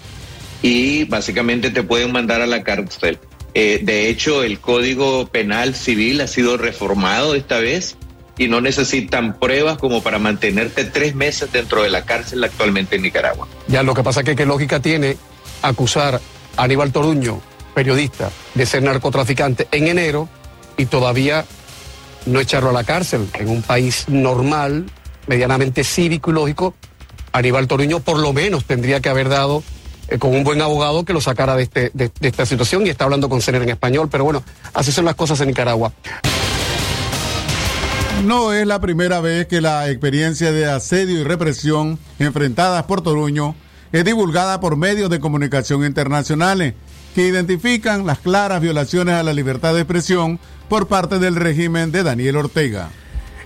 y 0.62 1.04
básicamente 1.04 1.70
te 1.70 1.82
pueden 1.82 2.12
mandar 2.12 2.40
a 2.40 2.46
la 2.46 2.62
cárcel. 2.62 3.18
Eh, 3.54 3.80
de 3.82 4.08
hecho, 4.08 4.42
el 4.42 4.60
Código 4.60 5.26
Penal 5.26 5.74
Civil 5.74 6.20
ha 6.20 6.28
sido 6.28 6.56
reformado 6.56 7.34
esta 7.34 7.58
vez 7.58 7.96
y 8.38 8.48
no 8.48 8.60
necesitan 8.60 9.38
pruebas 9.38 9.78
como 9.78 10.02
para 10.02 10.18
mantenerte 10.18 10.84
tres 10.84 11.14
meses 11.14 11.50
dentro 11.52 11.82
de 11.82 11.90
la 11.90 12.04
cárcel 12.04 12.42
actualmente 12.44 12.96
en 12.96 13.02
Nicaragua. 13.02 13.48
Ya 13.66 13.82
lo 13.82 13.94
que 13.94 14.02
pasa 14.02 14.20
es 14.20 14.26
que 14.26 14.36
qué 14.36 14.46
lógica 14.46 14.80
tiene 14.80 15.16
acusar 15.60 16.20
a 16.56 16.62
Aníbal 16.62 16.92
Toruño 16.92 17.42
periodista 17.78 18.32
de 18.56 18.66
ser 18.66 18.82
narcotraficante 18.82 19.68
en 19.70 19.86
enero 19.86 20.28
y 20.76 20.86
todavía 20.86 21.44
no 22.26 22.40
echarlo 22.40 22.70
a 22.70 22.72
la 22.72 22.82
cárcel. 22.82 23.28
En 23.34 23.48
un 23.48 23.62
país 23.62 24.06
normal, 24.08 24.86
medianamente 25.28 25.84
cívico 25.84 26.32
y 26.32 26.34
lógico, 26.34 26.74
Aníbal 27.30 27.68
Toruño 27.68 28.00
por 28.00 28.18
lo 28.18 28.32
menos 28.32 28.64
tendría 28.64 28.98
que 28.98 29.08
haber 29.08 29.28
dado 29.28 29.62
eh, 30.08 30.18
con 30.18 30.34
un 30.34 30.42
buen 30.42 30.60
abogado 30.60 31.04
que 31.04 31.12
lo 31.12 31.20
sacara 31.20 31.54
de, 31.54 31.62
este, 31.62 31.92
esta 32.20 32.46
situación 32.46 32.84
y 32.84 32.90
está 32.90 33.04
hablando 33.04 33.28
con 33.28 33.40
Cener 33.40 33.62
en 33.62 33.68
español, 33.68 34.08
pero 34.10 34.24
bueno, 34.24 34.42
así 34.74 34.90
son 34.90 35.04
las 35.04 35.14
cosas 35.14 35.40
en 35.40 35.46
Nicaragua. 35.46 35.92
No 38.24 38.52
es 38.52 38.66
la 38.66 38.80
primera 38.80 39.20
vez 39.20 39.46
que 39.46 39.60
la 39.60 39.88
experiencia 39.88 40.50
de 40.50 40.66
asedio 40.66 41.20
y 41.20 41.22
represión 41.22 41.96
enfrentadas 42.18 42.82
por 42.86 43.02
Toruño 43.02 43.54
es 43.92 44.04
divulgada 44.04 44.58
por 44.58 44.76
medios 44.76 45.10
de 45.10 45.20
comunicación 45.20 45.84
internacionales 45.84 46.74
que 47.14 47.26
identifican 47.26 48.06
las 48.06 48.18
claras 48.18 48.60
violaciones 48.60 49.14
a 49.14 49.22
la 49.22 49.32
libertad 49.32 49.74
de 49.74 49.80
expresión 49.80 50.38
por 50.68 50.88
parte 50.88 51.18
del 51.18 51.36
régimen 51.36 51.92
de 51.92 52.02
Daniel 52.02 52.36
Ortega. 52.36 52.90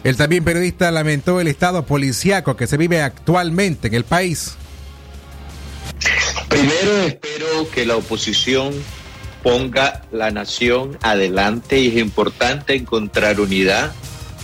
El 0.04 0.16
también 0.16 0.44
periodista 0.44 0.90
lamentó 0.90 1.40
el 1.40 1.46
estado 1.46 1.86
policíaco 1.86 2.56
que 2.56 2.66
se 2.66 2.76
vive 2.76 3.02
actualmente 3.02 3.88
en 3.88 3.94
el 3.94 4.04
país. 4.04 4.56
Primero 6.48 7.06
espero 7.06 7.70
que 7.72 7.86
la 7.86 7.96
oposición 7.96 8.72
ponga 9.42 10.02
la 10.10 10.30
nación 10.30 10.98
adelante 11.02 11.80
y 11.80 11.88
es 11.88 11.96
importante 11.96 12.74
encontrar 12.74 13.40
unidad 13.40 13.92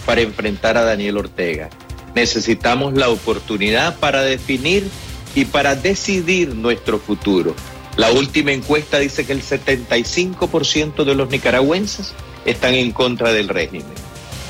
para 0.07 0.21
enfrentar 0.23 0.77
a 0.77 0.83
Daniel 0.83 1.19
Ortega. 1.19 1.69
Necesitamos 2.15 2.95
la 2.95 3.09
oportunidad 3.11 3.99
para 3.99 4.23
definir 4.23 4.89
y 5.35 5.45
para 5.45 5.75
decidir 5.75 6.55
nuestro 6.55 6.99
futuro. 6.99 7.55
La 7.99 8.13
última 8.13 8.53
encuesta 8.53 9.01
dice 9.01 9.27
que 9.27 9.33
el 9.33 9.43
75% 9.43 11.03
de 11.03 11.17
los 11.17 11.31
nicaragüenses 11.31 12.13
están 12.45 12.75
en 12.75 12.93
contra 12.93 13.33
del 13.33 13.49
régimen. 13.49 13.93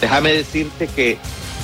Déjame 0.02 0.34
decirte 0.34 0.86
que 0.86 1.16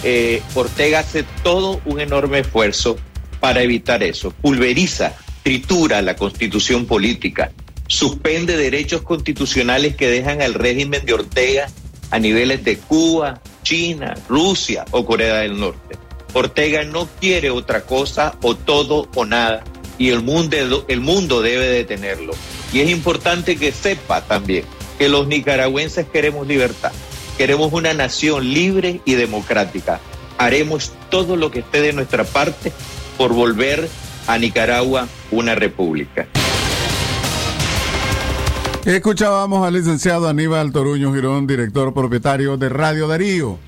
eh, 0.02 0.42
Ortega 0.54 1.00
hace 1.00 1.26
todo 1.42 1.82
un 1.84 2.00
enorme 2.00 2.38
esfuerzo 2.38 2.96
para 3.38 3.62
evitar 3.62 4.02
eso. 4.02 4.30
Pulveriza, 4.30 5.14
tritura 5.42 6.00
la 6.00 6.16
constitución 6.16 6.86
política, 6.86 7.52
suspende 7.86 8.56
derechos 8.56 9.02
constitucionales 9.02 9.94
que 9.94 10.08
dejan 10.08 10.40
al 10.40 10.54
régimen 10.54 11.04
de 11.04 11.12
Ortega 11.12 11.66
a 12.10 12.18
niveles 12.18 12.64
de 12.64 12.78
Cuba, 12.78 13.42
China, 13.62 14.14
Rusia 14.26 14.86
o 14.90 15.04
Corea 15.04 15.40
del 15.40 15.60
Norte. 15.60 15.98
Ortega 16.32 16.82
no 16.82 17.06
quiere 17.20 17.50
otra 17.50 17.82
cosa 17.82 18.38
o 18.40 18.56
todo 18.56 19.06
o 19.14 19.26
nada 19.26 19.62
y 19.98 20.10
el 20.10 20.22
mundo, 20.22 20.84
el 20.88 21.00
mundo 21.00 21.42
debe 21.42 21.68
detenerlo. 21.68 22.34
Y 22.72 22.80
es 22.80 22.90
importante 22.90 23.56
que 23.56 23.72
sepa 23.72 24.22
también 24.22 24.64
que 24.98 25.08
los 25.08 25.26
nicaragüenses 25.26 26.06
queremos 26.12 26.46
libertad, 26.46 26.92
queremos 27.36 27.72
una 27.72 27.94
nación 27.94 28.52
libre 28.52 29.00
y 29.04 29.14
democrática. 29.14 30.00
Haremos 30.38 30.92
todo 31.10 31.36
lo 31.36 31.50
que 31.50 31.60
esté 31.60 31.80
de 31.80 31.92
nuestra 31.92 32.24
parte 32.24 32.72
por 33.16 33.32
volver 33.32 33.88
a 34.26 34.38
Nicaragua 34.38 35.08
una 35.30 35.54
república. 35.54 36.26
Escuchábamos 38.84 39.66
al 39.66 39.74
licenciado 39.74 40.28
Aníbal 40.28 40.70
Toruño 40.70 41.14
Girón, 41.14 41.46
director 41.46 41.94
propietario 41.94 42.56
de 42.56 42.68
Radio 42.68 43.08
Darío. 43.08 43.58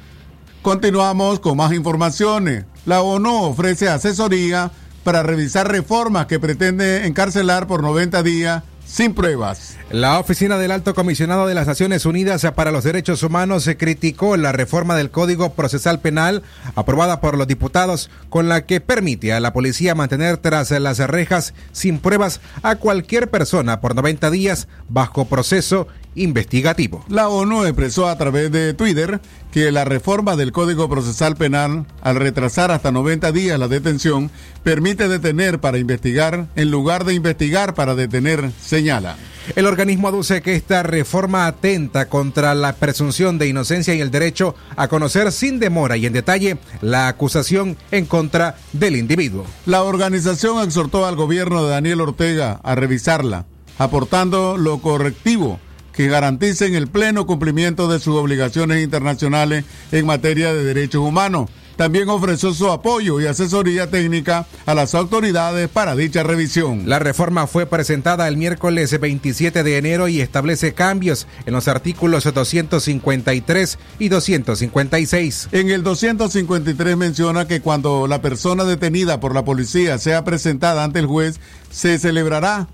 Continuamos 0.61 1.41
con 1.41 1.57
más 1.57 1.73
informaciones. 1.73 2.67
La 2.85 3.01
ONU 3.01 3.45
ofrece 3.45 3.89
asesoría 3.89 4.71
para 5.07 5.23
revisar 5.23 5.71
reformas 5.71 6.27
que 6.27 6.41
pretende 6.41 7.07
encarcelar 7.07 7.69
por 7.69 7.81
90 7.81 8.25
días 8.25 8.65
sin 8.85 9.15
pruebas. 9.15 9.77
La 9.89 10.19
oficina 10.19 10.59
del 10.59 10.73
Alto 10.73 10.97
Comisionado 10.97 11.47
de 11.47 11.55
las 11.55 11.69
Naciones 11.69 12.07
Unidas 12.07 12.45
para 12.57 12.73
los 12.73 12.83
Derechos 12.83 13.23
Humanos 13.23 13.63
se 13.63 13.77
criticó 13.77 14.37
la 14.37 14.51
reforma 14.51 14.97
del 14.97 15.13
Código 15.13 15.53
Procesal 15.53 16.01
Penal 16.01 16.43
aprobada 16.75 17.21
por 17.21 17.39
los 17.39 17.47
diputados 17.47 18.11
con 18.31 18.49
la 18.49 18.67
que 18.67 18.81
permite 18.81 19.33
a 19.33 19.39
la 19.39 19.53
policía 19.53 19.95
mantener 19.95 20.39
tras 20.39 20.73
las 20.73 20.99
rejas 20.99 21.55
sin 21.71 22.01
pruebas 22.01 22.41
a 22.65 22.75
cualquier 22.75 23.31
persona 23.31 23.81
por 23.81 23.95
90 23.95 24.29
días 24.33 24.67
bajo 24.89 25.27
proceso 25.27 25.87
investigativo. 26.17 27.05
La 27.09 27.29
ONU 27.29 27.65
expresó 27.65 28.09
a 28.09 28.19
través 28.19 28.51
de 28.51 28.75
Twitter 28.75 29.21
que 29.53 29.71
la 29.71 29.85
reforma 29.85 30.37
del 30.37 30.53
Código 30.53 30.89
Procesal 30.89 31.37
Penal, 31.37 31.87
al 32.03 32.17
retrasar 32.17 32.71
hasta 32.71 32.91
90 32.91 33.33
días 33.33 33.59
la 33.59 33.69
detención, 33.69 34.31
permite 34.63 35.09
detener 35.09 35.61
para 35.61 35.79
investigar 35.79 36.49
en 36.57 36.71
lugar 36.71 37.05
de 37.05 37.15
investigar 37.15 37.75
para 37.75 37.95
detener, 37.95 38.51
señala. 38.61 39.17
El 39.55 39.67
organismo 39.67 40.09
aduce 40.09 40.43
que 40.43 40.57
esta 40.57 40.83
reforma 40.83 41.47
atenta 41.47 42.09
contra 42.09 42.55
la 42.55 42.75
presunción 42.75 43.39
de 43.39 43.47
inocencia 43.47 43.95
y 43.95 44.01
el 44.01 44.11
derecho 44.11 44.57
a 44.75 44.89
conocer 44.89 45.31
sin 45.31 45.61
demora 45.61 45.97
y 45.97 46.07
en 46.07 46.13
detalle 46.13 46.59
la 46.81 47.07
acusación 47.07 47.77
en 47.93 48.07
contra 48.07 48.57
del 48.73 48.97
individuo. 48.97 49.47
La 49.65 49.85
organización 49.85 50.65
exhortó 50.65 51.07
al 51.07 51.15
gobierno 51.15 51.65
de 51.65 51.71
Daniel 51.71 52.01
Ortega 52.01 52.61
a 52.65 52.75
revisarla, 52.75 53.47
aportando 53.79 54.57
lo 54.57 54.79
correctivo 54.79 55.61
que 55.97 56.09
garanticen 56.09 56.75
el 56.75 56.89
pleno 56.89 57.27
cumplimiento 57.27 57.89
de 57.89 57.99
sus 57.99 58.17
obligaciones 58.17 58.83
internacionales 58.83 59.65
en 59.93 60.07
materia 60.07 60.53
de 60.53 60.63
derechos 60.63 61.01
humanos. 61.01 61.49
También 61.77 62.09
ofreció 62.09 62.55
su 62.55 62.71
apoyo 62.71 63.21
y 63.21 63.27
asesoría 63.27 63.91
técnica 63.91 64.47
a 64.65 64.75
las 64.75 64.95
autoridades 64.95 65.69
para 65.69 65.95
dicha 65.95 66.23
revisión. 66.23 66.89
La 66.89 66.99
reforma 66.99 67.47
fue 67.47 67.67
presentada 67.67 68.29
el 68.29 68.39
miércoles 68.39 68.99
27 68.99 69.63
de 69.63 69.77
enero 69.77 70.09
y 70.09 70.23
establece 70.23 70.73
cambios 70.73 71.27
en 71.45 71.53
los 71.53 71.69
artículos 71.69 72.25
253 72.25 73.79
y 73.99 74.09
256. 74.09 75.49
En 75.53 75.71
el 75.71 75.83
253 75.83 76.97
menciona 76.97 77.47
que 77.47 77.61
cuando 77.61 78.07
la 78.07 78.23
persona 78.23 78.65
detenida 78.65 79.21
por 79.21 79.35
la 79.35 79.45
policía 79.45 79.99
sea 79.99 80.25
presentada 80.25 80.83
ante 80.83 80.99
el 80.99 81.07
juez, 81.07 81.41
se 81.71 81.99
celebrará 81.99 82.69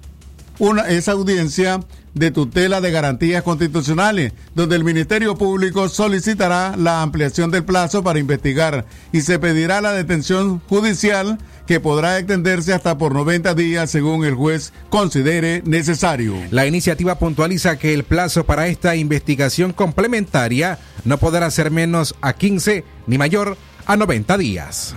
una, 0.61 0.82
esa 0.82 1.12
audiencia 1.12 1.80
de 2.14 2.31
tutela 2.31 2.81
de 2.81 2.90
garantías 2.90 3.42
constitucionales, 3.42 4.33
donde 4.55 4.77
el 4.77 4.85
Ministerio 4.85 5.37
Público 5.37 5.88
solicitará 5.88 6.77
la 6.77 7.03
ampliación 7.03 7.51
del 7.51 7.64
plazo 7.64 8.03
para 8.03 8.18
investigar 8.18 8.85
y 9.12 9.22
se 9.22 9.38
pedirá 9.38 9.81
la 9.81 9.92
detención 9.92 10.61
judicial 10.68 11.38
que 11.66 11.81
podrá 11.81 12.18
extenderse 12.18 12.75
hasta 12.75 12.98
por 12.98 13.14
90 13.14 13.55
días 13.55 13.90
según 13.90 14.25
el 14.25 14.35
juez 14.35 14.72
considere 14.90 15.62
necesario. 15.64 16.35
La 16.51 16.66
iniciativa 16.66 17.18
puntualiza 17.18 17.79
que 17.79 17.94
el 17.94 18.05
plazo 18.05 18.44
para 18.44 18.66
esta 18.66 18.96
investigación 18.96 19.72
complementaria 19.72 20.79
no 21.05 21.18
podrá 21.18 21.51
ser 21.51 21.70
menos 21.70 22.14
a 22.20 22.35
15 22.35 22.85
ni 23.07 23.18
mayor 23.18 23.57
a 23.87 23.96
90 23.96 24.38
días. 24.38 24.94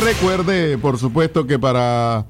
Recuerde, 0.00 0.76
por 0.76 0.98
supuesto, 0.98 1.46
que 1.46 1.58
para 1.58 2.26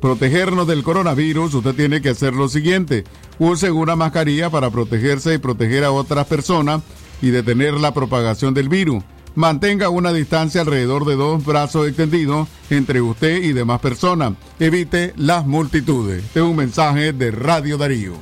protegernos 0.00 0.66
del 0.66 0.82
coronavirus, 0.82 1.54
usted 1.54 1.74
tiene 1.74 2.00
que 2.00 2.10
hacer 2.10 2.34
lo 2.34 2.48
siguiente. 2.48 3.04
Use 3.38 3.70
una 3.70 3.96
mascarilla 3.96 4.50
para 4.50 4.70
protegerse 4.70 5.34
y 5.34 5.38
proteger 5.38 5.84
a 5.84 5.92
otras 5.92 6.26
personas 6.26 6.82
y 7.22 7.30
detener 7.30 7.74
la 7.74 7.92
propagación 7.92 8.54
del 8.54 8.68
virus. 8.68 9.02
Mantenga 9.34 9.88
una 9.90 10.12
distancia 10.12 10.62
alrededor 10.62 11.04
de 11.04 11.14
dos 11.14 11.44
brazos 11.44 11.86
extendidos 11.86 12.48
entre 12.68 13.00
usted 13.00 13.42
y 13.42 13.52
demás 13.52 13.80
personas. 13.80 14.32
Evite 14.58 15.12
las 15.16 15.46
multitudes. 15.46 16.24
Este 16.24 16.40
es 16.40 16.44
un 16.44 16.56
mensaje 16.56 17.12
de 17.12 17.30
Radio 17.30 17.78
Darío. 17.78 18.14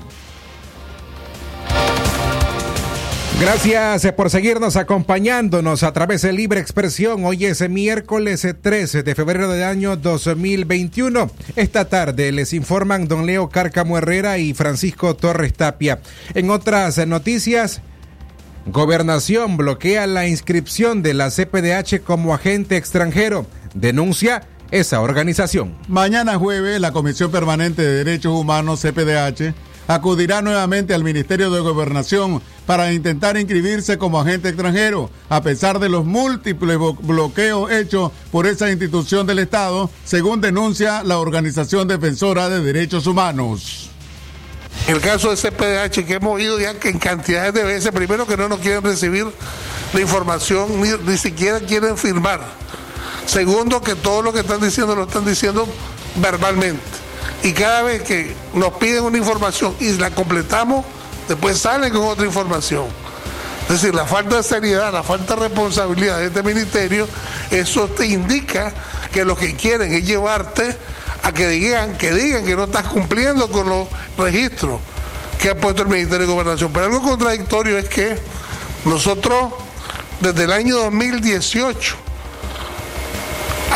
Gracias 3.41 4.11
por 4.15 4.31
seguirnos 4.31 4.75
acompañándonos 4.75 5.85
a 5.85 5.93
través 5.93 6.23
de 6.23 6.33
Libre 6.33 6.59
Expresión. 6.59 7.25
Hoy 7.25 7.45
es 7.45 7.69
miércoles 7.71 8.45
13 8.61 9.05
de 9.05 9.15
febrero 9.15 9.49
del 9.49 9.63
año 9.63 9.97
2021. 9.97 11.31
Esta 11.55 11.89
tarde 11.89 12.33
les 12.33 12.53
informan 12.53 13.07
don 13.07 13.27
Leo 13.27 13.49
Cárcamo 13.49 13.97
Herrera 13.97 14.39
y 14.39 14.55
Francisco 14.55 15.15
Torres 15.15 15.53
Tapia. 15.53 16.01
En 16.35 16.51
otras 16.51 17.07
noticias, 17.07 17.81
Gobernación 18.67 19.57
bloquea 19.57 20.09
la 20.09 20.27
inscripción 20.27 21.03
de 21.03 21.15
la 21.15 21.31
CPDH 21.31 22.03
como 22.05 22.35
agente 22.35 22.77
extranjero. 22.77 23.47
Denuncia 23.73 24.43
esa 24.73 25.01
organización. 25.01 25.77
Mañana 25.87 26.37
jueves, 26.39 26.81
la 26.81 26.93
Comisión 26.93 27.31
Permanente 27.31 27.83
de 27.83 28.05
Derechos 28.05 28.33
Humanos, 28.33 28.83
CPDH, 28.83 29.55
acudirá 29.89 30.43
nuevamente 30.43 30.95
al 30.95 31.03
Ministerio 31.03 31.51
de 31.51 31.61
Gobernación 31.61 32.41
para 32.67 32.93
intentar 32.93 33.37
inscribirse 33.37 33.99
como 33.99 34.21
agente 34.21 34.51
extranjero, 34.51 35.11
a 35.29 35.43
pesar 35.43 35.81
de 35.81 35.89
los 35.89 36.05
múltiples 36.05 36.79
bloqueos 37.01 37.73
hechos 37.73 38.13
por 38.31 38.47
esa 38.47 38.71
institución 38.71 39.27
del 39.27 39.41
Estado, 39.41 39.91
según 40.05 40.41
denuncia 40.41 41.03
la 41.03 41.19
Organización 41.19 41.89
Defensora 41.89 42.49
de 42.51 42.61
Derechos 42.61 43.07
Humanos. 43.07 43.91
El 44.87 45.01
caso 45.01 45.31
de 45.31 45.37
CPDH 45.37 46.07
que 46.07 46.15
hemos 46.15 46.35
oído 46.35 46.61
ya 46.61 46.71
en 46.71 46.99
cantidades 46.99 47.55
de 47.55 47.65
veces, 47.65 47.91
primero 47.91 48.27
que 48.27 48.37
no 48.37 48.49
nos 48.49 48.61
quieren 48.61 48.85
recibir 48.85 49.27
la 49.93 50.01
información, 50.01 50.81
ni, 50.83 50.91
ni 51.11 51.17
siquiera 51.17 51.61
quieren 51.61 51.97
firmar. 51.97 52.41
Segundo, 53.27 53.83
que 53.83 53.95
todo 53.95 54.23
lo 54.23 54.33
que 54.33 54.41
están 54.41 54.61
diciendo 54.61 54.95
lo 54.95 55.05
están 55.05 55.25
diciendo 55.25 55.67
verbalmente. 56.17 57.08
Y 57.43 57.53
cada 57.53 57.83
vez 57.83 58.03
que 58.03 58.35
nos 58.55 58.73
piden 58.75 59.05
una 59.05 59.19
información 59.19 59.75
y 59.81 59.93
la 59.93 60.11
completamos, 60.11 60.85
después 61.29 61.59
salen 61.59 61.93
con 61.93 62.05
otra 62.05 62.27
información. 62.27 62.87
Es 63.63 63.83
decir, 63.83 63.95
la 63.95 64.07
falta 64.07 64.37
de 64.37 64.43
seriedad, 64.43 64.93
la 64.93 65.03
falta 65.03 65.35
de 65.35 65.49
responsabilidad 65.49 66.19
de 66.19 66.27
este 66.27 66.43
ministerio, 66.43 67.07
eso 67.51 67.87
te 67.89 68.07
indica 68.07 68.73
que 69.13 69.25
lo 69.25 69.37
que 69.37 69.55
quieren 69.55 69.93
es 69.93 70.07
llevarte 70.07 70.77
a 71.23 71.33
que 71.33 71.49
digan, 71.49 71.97
que 71.99 72.13
digan 72.13 72.45
que 72.45 72.57
no 72.57 72.65
estás 72.65 72.85
cumpliendo 72.85 73.51
con 73.51 73.69
los 73.69 73.89
registros 74.17 74.81
que 75.39 75.51
ha 75.51 75.55
puesto 75.55 75.83
el 75.83 75.89
Ministerio 75.89 76.27
de 76.27 76.33
Gobernación. 76.33 76.73
Pero 76.73 76.87
algo 76.87 77.03
contradictorio 77.03 77.79
es 77.79 77.89
que 77.89 78.19
nosotros 78.85 79.53
desde 80.21 80.45
el 80.45 80.53
año 80.53 80.77
2018 80.77 81.97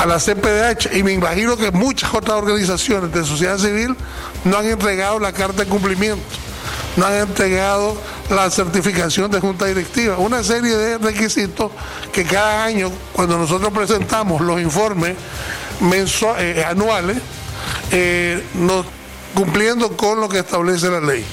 a 0.02 0.06
la 0.06 0.18
CPDH 0.18 0.96
y 0.96 1.04
me 1.04 1.12
imagino 1.12 1.56
que 1.56 1.70
muchas 1.70 2.12
otras 2.12 2.36
organizaciones 2.36 3.12
de 3.12 3.24
sociedad 3.24 3.56
civil 3.56 3.94
no 4.44 4.58
han 4.58 4.66
entregado 4.66 5.20
la 5.20 5.32
carta 5.32 5.62
de 5.62 5.68
cumplimiento, 5.68 6.24
no 6.96 7.06
han 7.06 7.14
entregado 7.14 7.96
la 8.28 8.50
certificación 8.50 9.30
de 9.30 9.38
junta 9.38 9.66
directiva, 9.66 10.18
una 10.18 10.42
serie 10.42 10.76
de 10.76 10.98
requisitos 10.98 11.70
que 12.12 12.24
cada 12.24 12.64
año 12.64 12.90
cuando 13.12 13.38
nosotros 13.38 13.72
presentamos 13.72 14.40
los 14.40 14.60
informes 14.60 15.14
eh, 16.38 16.64
anuales, 16.66 17.18
eh, 17.92 18.42
cumpliendo 19.34 19.96
con 19.96 20.20
lo 20.20 20.28
que 20.28 20.40
establece 20.40 20.90
la 20.90 21.00
ley. 21.00 21.24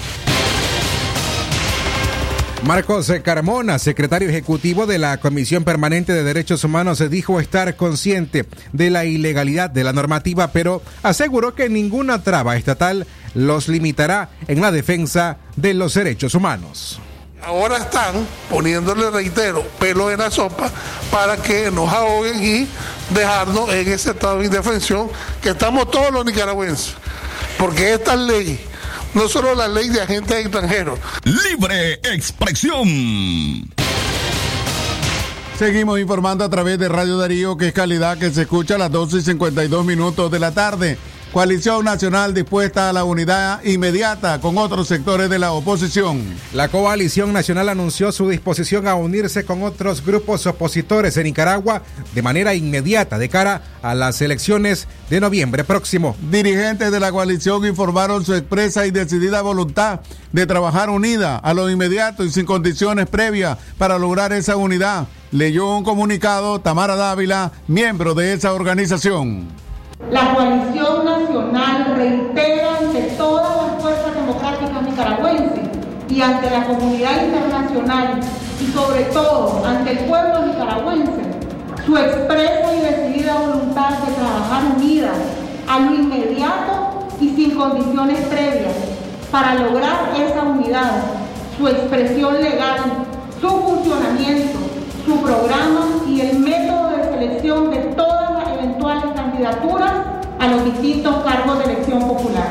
Marcos 2.64 3.12
Carmona, 3.24 3.80
secretario 3.80 4.30
ejecutivo 4.30 4.86
de 4.86 5.00
la 5.00 5.18
Comisión 5.18 5.64
Permanente 5.64 6.14
de 6.14 6.24
Derechos 6.24 6.64
Humanos, 6.64 7.02
dijo 7.10 7.40
estar 7.40 7.76
consciente 7.76 8.46
de 8.74 8.90
la 8.90 9.06
ilegalidad 9.06 9.70
de 9.70 9.84
la 9.84 9.94
normativa, 9.94 10.52
pero 10.52 10.82
aseguró 11.02 11.56
que 11.56 11.70
ninguna 11.70 12.22
traba 12.22 12.58
estatal 12.58 13.08
los 13.34 13.70
limitará 13.70 14.30
en 14.48 14.62
la 14.62 14.72
defensa 14.72 15.38
de 15.56 15.74
los 15.74 15.94
derechos 15.94 16.36
humanos. 16.36 17.00
Ahora 17.44 17.78
están 17.78 18.28
poniéndole, 18.50 19.10
reitero, 19.10 19.64
pelo 19.80 20.12
en 20.12 20.20
la 20.20 20.30
sopa 20.30 20.70
para 21.10 21.38
que 21.38 21.72
nos 21.72 21.92
ahoguen 21.92 22.44
y 22.44 22.68
dejarnos 23.14 23.70
en 23.74 23.88
ese 23.88 24.12
estado 24.12 24.40
de 24.40 24.46
indefensión 24.46 25.10
que 25.42 25.50
estamos 25.50 25.90
todos 25.90 26.12
los 26.12 26.26
nicaragüenses. 26.26 26.96
Porque 27.58 27.94
esta 27.94 28.16
ley 28.16 28.60
no 29.14 29.28
solo 29.28 29.56
la 29.56 29.68
ley 29.68 29.90
de 29.90 30.02
agentes 30.02 30.38
extranjeros. 30.38 31.00
Libre 31.24 31.94
expresión. 32.04 33.70
Seguimos 35.58 36.00
informando 36.00 36.46
a 36.46 36.50
través 36.50 36.80
de 36.80 36.88
Radio 36.88 37.18
Darío, 37.18 37.58
que 37.58 37.68
es 37.68 37.74
calidad 37.74 38.18
que 38.18 38.32
se 38.32 38.44
escucha 38.44 38.76
a 38.76 38.78
las 38.78 38.92
12 38.92 39.18
y 39.18 39.22
52 39.22 39.86
minutos 39.86 40.32
de 40.32 40.40
la 40.40 40.52
tarde. 40.52 40.98
Coalición 41.34 41.86
Nacional 41.86 42.34
dispuesta 42.34 42.90
a 42.90 42.94
la 42.94 43.04
unidad 43.04 43.64
inmediata 43.64 44.42
con 44.42 44.58
otros 44.58 44.88
sectores 44.88 45.30
de 45.30 45.38
la 45.38 45.52
oposición. 45.52 46.24
La 46.54 46.70
Coalición 46.70 47.32
Nacional 47.34 47.70
anunció 47.70 48.12
su 48.12 48.28
disposición 48.30 48.88
a 48.88 48.96
unirse 48.96 49.46
con 49.46 49.62
otros 49.62 50.04
grupos 50.04 50.48
opositores 50.48 51.18
en 51.18 51.26
Nicaragua 51.26 51.84
de 52.16 52.24
manera 52.24 52.56
inmediata 52.56 53.20
de 53.20 53.30
cara 53.30 53.62
a 53.84 53.94
las 53.94 54.20
elecciones 54.24 54.88
de 55.12 55.20
noviembre 55.20 55.64
próximo. 55.64 56.16
Dirigentes 56.32 56.92
de 56.92 57.00
la 57.00 57.12
coalición 57.12 57.64
informaron 57.64 58.26
su 58.26 58.34
expresa 58.34 58.88
y 58.88 58.92
decidida 58.92 59.44
voluntad 59.44 60.00
de 60.32 60.48
trabajar 60.48 60.90
unida 60.90 61.38
a 61.38 61.54
lo 61.54 61.70
inmediato 61.70 62.24
y 62.24 62.32
sin 62.32 62.48
condiciones 62.48 63.08
previas 63.08 63.60
para 63.78 64.00
lograr 64.00 64.34
esa 64.34 64.56
unidad. 64.56 65.08
Leyó 65.30 65.78
un 65.78 65.84
comunicado 65.84 66.60
Tamara 66.60 66.96
Dávila, 66.96 67.52
miembro 67.68 68.16
de 68.16 68.34
esa 68.34 68.52
organización. 68.52 69.69
La 70.08 70.34
coalición 70.34 71.06
nacional 71.06 71.94
reitera 71.96 72.78
ante 72.78 73.02
todas 73.16 73.48
las 73.58 73.82
fuerzas 73.82 74.16
democráticas 74.16 74.82
nicaragüenses 74.82 75.70
y 76.10 76.22
ante 76.22 76.50
la 76.50 76.66
comunidad 76.66 77.26
internacional 77.26 78.20
y 78.60 78.72
sobre 78.72 79.04
todo 79.14 79.62
ante 79.64 79.92
el 79.92 80.00
pueblo 80.00 80.48
nicaragüense 80.48 81.22
su 81.86 81.96
expresa 81.96 82.74
y 82.76 82.80
decidida 82.80 83.36
voluntad 83.36 83.90
de 84.00 84.14
trabajar 84.14 84.64
unidas 84.78 85.18
a 85.68 85.80
lo 85.80 85.94
inmediato 85.94 87.08
y 87.22 87.30
sin 87.36 87.52
condiciones 87.52 88.20
previas 88.28 88.74
para 89.30 89.54
lograr 89.56 90.12
esa 90.16 90.42
unidad, 90.42 91.04
su 91.56 91.68
expresión 91.68 92.42
legal, 92.42 92.80
su 93.40 93.48
funcionamiento, 93.48 94.58
su 95.06 95.22
programa 95.22 95.86
y 96.08 96.22
el 96.22 96.40
método 96.40 96.90
de 96.90 97.04
selección 97.04 97.70
de 97.70 97.78
eventuales 97.78 98.19
candidaturas 99.50 99.92
a 100.40 100.48
los 100.48 100.66
distintos 100.66 101.24
cargos 101.24 101.60
de 101.60 101.66
elección 101.66 102.00
popular. 102.08 102.48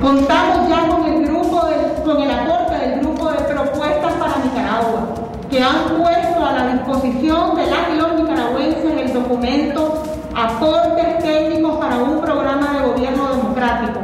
Contamos 0.00 0.68
ya 0.68 0.88
con 0.88 1.04
el 1.06 1.26
grupo 1.26 1.68
con 2.04 2.22
el 2.22 2.30
aporte 2.30 2.74
del 2.74 3.00
grupo 3.00 3.30
de 3.30 3.38
propuestas 3.38 4.14
para 4.14 4.38
Nicaragua, 4.38 5.14
que 5.50 5.62
han 5.62 5.84
puesto 5.88 6.46
a 6.46 6.52
la 6.52 6.72
disposición 6.72 7.54
de 7.56 7.66
las 7.66 7.88
y 7.92 7.96
los 7.98 8.14
nicaragüenses 8.20 9.00
el 9.00 9.12
documento 9.12 10.02
Aportes 10.34 11.18
técnicos 11.18 11.78
para 11.78 11.98
un 11.98 12.20
programa 12.20 12.78
de 12.78 12.88
gobierno 12.88 13.28
democrático 13.36 14.00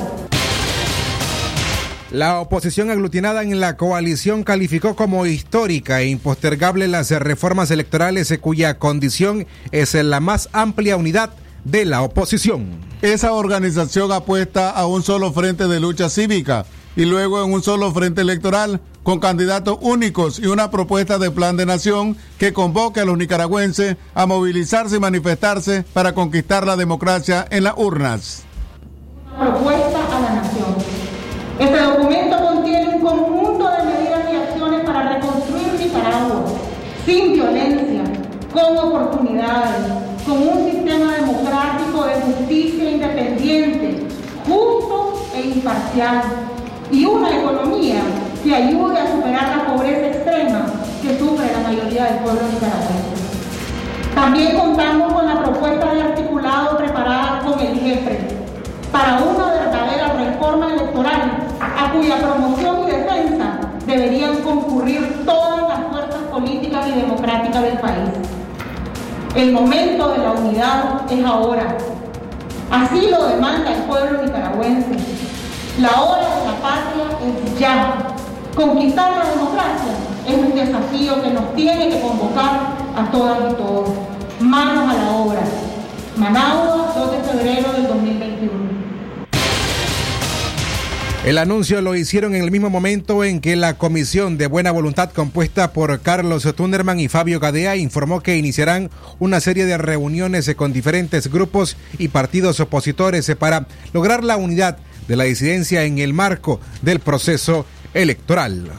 la 2.11 2.41
oposición 2.41 2.91
aglutinada 2.91 3.43
en 3.43 3.61
la 3.61 3.77
coalición 3.77 4.43
calificó 4.43 4.97
como 4.97 5.27
histórica 5.27 6.01
e 6.01 6.09
impostergable 6.09 6.89
las 6.89 7.11
reformas 7.11 7.71
electorales 7.71 8.33
cuya 8.41 8.79
condición 8.79 9.47
es 9.71 9.93
la 9.93 10.21
más 10.21 10.49
amplia 10.53 10.97
unidad 10.97 11.31
de 11.71 11.85
la 11.85 12.03
oposición. 12.03 12.81
Esa 13.03 13.33
organización 13.33 14.13
apuesta 14.13 14.71
a 14.71 14.87
un 14.87 15.03
solo 15.03 15.33
frente 15.33 15.69
de 15.69 15.81
lucha 15.81 16.09
cívica 16.09 16.65
y 16.97 17.05
luego 17.05 17.45
en 17.45 17.53
un 17.53 17.63
solo 17.63 17.93
frente 17.93 18.23
electoral 18.23 18.81
con 19.03 19.21
candidatos 19.21 19.79
únicos 19.81 20.39
y 20.39 20.47
una 20.47 20.71
propuesta 20.71 21.19
de 21.19 21.31
plan 21.31 21.57
de 21.57 21.67
nación 21.67 22.17
que 22.39 22.53
convoque 22.53 23.01
a 23.01 23.05
los 23.05 23.19
nicaragüenses 23.19 23.97
a 24.15 24.27
movilizarse 24.27 24.97
y 24.97 25.01
manifestarse 25.01 25.85
para 25.93 26.15
conquistar 26.15 26.67
la 26.67 26.77
democracia 26.77 27.47
en 27.51 27.65
las 27.65 27.75
urnas. 27.77 28.45
Propuesta 29.39 29.99
a 30.17 30.21
la 30.21 30.35
nación 30.43 30.97
este 31.59 31.79
documento 31.81 32.37
contiene 32.39 32.97
un 32.97 33.01
conjunto 33.01 33.71
de 33.71 33.83
medidas 33.85 34.21
y 34.31 34.37
acciones 34.37 34.85
para 34.85 35.15
reconstruir 35.15 35.73
Nicaragua 35.81 36.45
sin 37.07 37.33
violencia, 37.33 38.03
con 38.53 38.77
oportunidades, 38.77 39.87
con 40.27 40.37
un 40.49 40.71
sistema 40.71 41.15
democrático 41.15 41.17
de 41.17 41.26
independiente, 43.07 44.07
justo 44.47 45.27
e 45.35 45.41
imparcial 45.43 46.23
y 46.91 47.05
una 47.05 47.31
economía 47.31 48.01
que 48.43 48.55
ayude 48.55 48.99
a 48.99 49.11
superar 49.11 49.57
la 49.57 49.67
pobreza 49.67 50.07
extrema 50.09 50.67
que 51.03 51.19
sufre 51.19 51.53
la 51.53 51.69
mayoría 51.69 52.05
del 52.05 52.19
pueblo 52.19 52.43
nicaragüense. 52.53 53.17
También 54.15 54.59
contamos 54.59 55.13
con 55.13 55.27
la 55.27 55.43
propuesta 55.43 55.95
de 55.95 56.03
articulado 56.03 56.79
preparada 56.79 57.43
con 57.45 57.61
el 57.61 57.79
jefe 57.79 58.19
para 58.91 59.19
una 59.19 59.53
verdadera 59.53 60.13
reforma 60.15 60.73
electoral 60.73 61.39
a 61.61 61.93
cuya 61.93 62.17
promoción 62.19 62.85
y 62.85 62.91
defensa 62.91 63.59
deberían 63.87 64.37
concurrir 64.43 65.25
todas 65.27 65.69
las 65.69 65.81
fuerzas 65.91 66.23
políticas 66.31 66.87
y 66.89 66.93
y 66.97 67.01
democrática 67.01 67.61
del 67.61 67.79
país. 67.79 68.11
El 69.35 69.53
momento 69.53 70.09
de 70.13 70.19
la 70.19 70.31
unidad 70.31 71.03
es 71.11 71.25
ahora. 71.25 71.77
Así 72.71 73.09
lo 73.11 73.29
demanda 73.29 73.73
el 73.73 73.83
pueblo 73.83 74.23
nicaragüense. 74.23 74.97
La 75.81 76.03
hora 76.03 76.23
de 76.23 76.47
la 76.47 76.55
patria 76.61 77.05
es 77.25 77.59
ya. 77.59 77.97
Conquistar 78.55 79.13
la 79.13 79.31
democracia 79.31 79.93
es 80.27 80.35
un 80.35 80.55
desafío 80.55 81.23
que 81.23 81.31
nos 81.31 81.55
tiene 81.55 81.91
que 81.91 82.01
convocar 82.01 82.77
a 82.97 83.11
todas 83.11 83.39
y 83.53 83.55
todos. 83.55 83.91
Manos 84.41 84.91
a 84.91 84.95
la 84.95 85.11
obra. 85.13 85.41
Managua, 86.17 86.93
2 86.97 87.11
de 87.11 87.19
febrero 87.19 87.73
del 87.73 87.87
2021. 87.89 88.16
El 91.27 91.39
anuncio 91.39 91.81
lo 91.83 91.97
hicieron 91.97 92.37
en 92.37 92.45
el 92.45 92.53
mismo 92.53 92.71
momento 92.71 93.25
en 93.25 93.41
que 93.41 93.57
la 93.57 93.77
Comisión 93.77 94.39
de 94.39 94.47
Buena 94.47 94.71
Voluntad 94.71 95.11
compuesta 95.11 95.73
por 95.73 95.99
Carlos 95.99 96.47
Tunderman 96.55 97.01
y 97.01 97.09
Fabio 97.09 97.41
Gadea 97.41 97.75
informó 97.75 98.21
que 98.21 98.37
iniciarán 98.37 98.91
una 99.19 99.41
serie 99.41 99.65
de 99.65 99.77
reuniones 99.77 100.55
con 100.55 100.73
diferentes 100.73 101.27
grupos 101.27 101.77
y 101.99 102.09
partidos 102.09 102.61
opositores 102.61 103.29
para 103.37 103.67
lograr 103.93 104.23
la 104.23 104.37
unidad 104.37 104.79
de 105.09 105.17
la 105.17 105.25
disidencia 105.25 105.83
en 105.83 105.99
el 105.99 106.15
marco 106.15 106.61
del 106.83 107.01
proceso 107.01 107.67
electoral. 107.93 108.71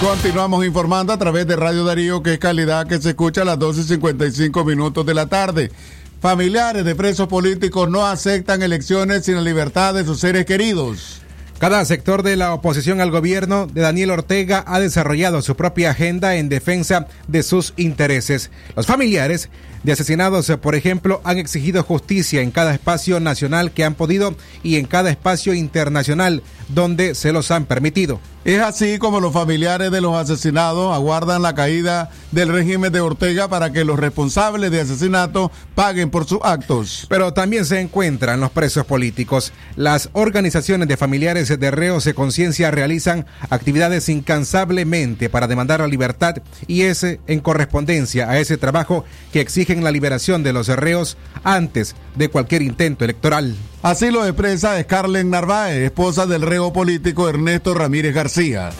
Continuamos 0.00 0.64
informando 0.64 1.12
a 1.12 1.18
través 1.18 1.46
de 1.46 1.56
Radio 1.56 1.84
Darío, 1.84 2.22
que 2.22 2.34
es 2.34 2.38
calidad 2.38 2.86
que 2.86 3.00
se 3.00 3.10
escucha 3.10 3.42
a 3.42 3.44
las 3.44 3.58
12 3.58 3.80
y 3.80 3.84
55 3.84 4.64
minutos 4.64 5.04
de 5.04 5.12
la 5.12 5.26
tarde. 5.26 5.72
Familiares 6.20 6.84
de 6.84 6.94
presos 6.94 7.28
políticos 7.28 7.88
no 7.88 8.06
aceptan 8.06 8.62
elecciones 8.62 9.24
sin 9.24 9.36
la 9.36 9.40
libertad 9.40 9.94
de 9.94 10.04
sus 10.04 10.20
seres 10.20 10.44
queridos. 10.44 11.22
Cada 11.58 11.82
sector 11.86 12.22
de 12.22 12.36
la 12.36 12.52
oposición 12.52 13.00
al 13.00 13.10
gobierno 13.10 13.66
de 13.66 13.80
Daniel 13.80 14.10
Ortega 14.10 14.62
ha 14.66 14.80
desarrollado 14.80 15.40
su 15.40 15.56
propia 15.56 15.92
agenda 15.92 16.36
en 16.36 16.50
defensa 16.50 17.06
de 17.26 17.42
sus 17.42 17.72
intereses. 17.78 18.50
Los 18.76 18.84
familiares 18.84 19.48
de 19.82 19.92
asesinados, 19.92 20.50
por 20.60 20.74
ejemplo, 20.74 21.22
han 21.24 21.38
exigido 21.38 21.82
justicia 21.82 22.42
en 22.42 22.50
cada 22.50 22.74
espacio 22.74 23.18
nacional 23.18 23.72
que 23.72 23.84
han 23.84 23.94
podido 23.94 24.36
y 24.62 24.76
en 24.76 24.84
cada 24.84 25.08
espacio 25.08 25.54
internacional 25.54 26.42
donde 26.68 27.14
se 27.14 27.32
los 27.32 27.50
han 27.50 27.64
permitido. 27.64 28.20
Es 28.42 28.58
así 28.62 28.96
como 28.98 29.20
los 29.20 29.34
familiares 29.34 29.90
de 29.90 30.00
los 30.00 30.16
asesinados 30.16 30.94
aguardan 30.94 31.42
la 31.42 31.54
caída 31.54 32.08
del 32.32 32.48
régimen 32.48 32.90
de 32.90 33.02
Ortega 33.02 33.48
para 33.48 33.70
que 33.70 33.84
los 33.84 33.98
responsables 33.98 34.70
de 34.70 34.80
asesinato 34.80 35.52
paguen 35.74 36.08
por 36.08 36.26
sus 36.26 36.38
actos. 36.42 37.06
Pero 37.10 37.34
también 37.34 37.66
se 37.66 37.80
encuentran 37.80 38.40
los 38.40 38.50
presos 38.50 38.86
políticos. 38.86 39.52
Las 39.76 40.08
organizaciones 40.14 40.88
de 40.88 40.96
familiares 40.96 41.48
de 41.48 41.70
reos 41.70 42.04
de 42.04 42.14
conciencia 42.14 42.70
realizan 42.70 43.26
actividades 43.50 44.08
incansablemente 44.08 45.28
para 45.28 45.46
demandar 45.46 45.80
la 45.80 45.86
libertad 45.86 46.36
y 46.66 46.82
es 46.82 47.04
en 47.04 47.40
correspondencia 47.40 48.30
a 48.30 48.38
ese 48.38 48.56
trabajo 48.56 49.04
que 49.34 49.42
exigen 49.42 49.84
la 49.84 49.90
liberación 49.90 50.42
de 50.42 50.54
los 50.54 50.68
reos 50.68 51.18
antes 51.44 51.94
de 52.16 52.30
cualquier 52.30 52.62
intento 52.62 53.04
electoral. 53.04 53.54
Así 53.82 54.10
lo 54.10 54.26
expresa 54.26 54.78
Scarlett 54.82 55.24
Narváez, 55.24 55.78
esposa 55.78 56.26
del 56.26 56.42
reo 56.42 56.70
político 56.70 57.30
Ernesto 57.30 57.72
Ramírez 57.72 58.14
García. 58.14 58.72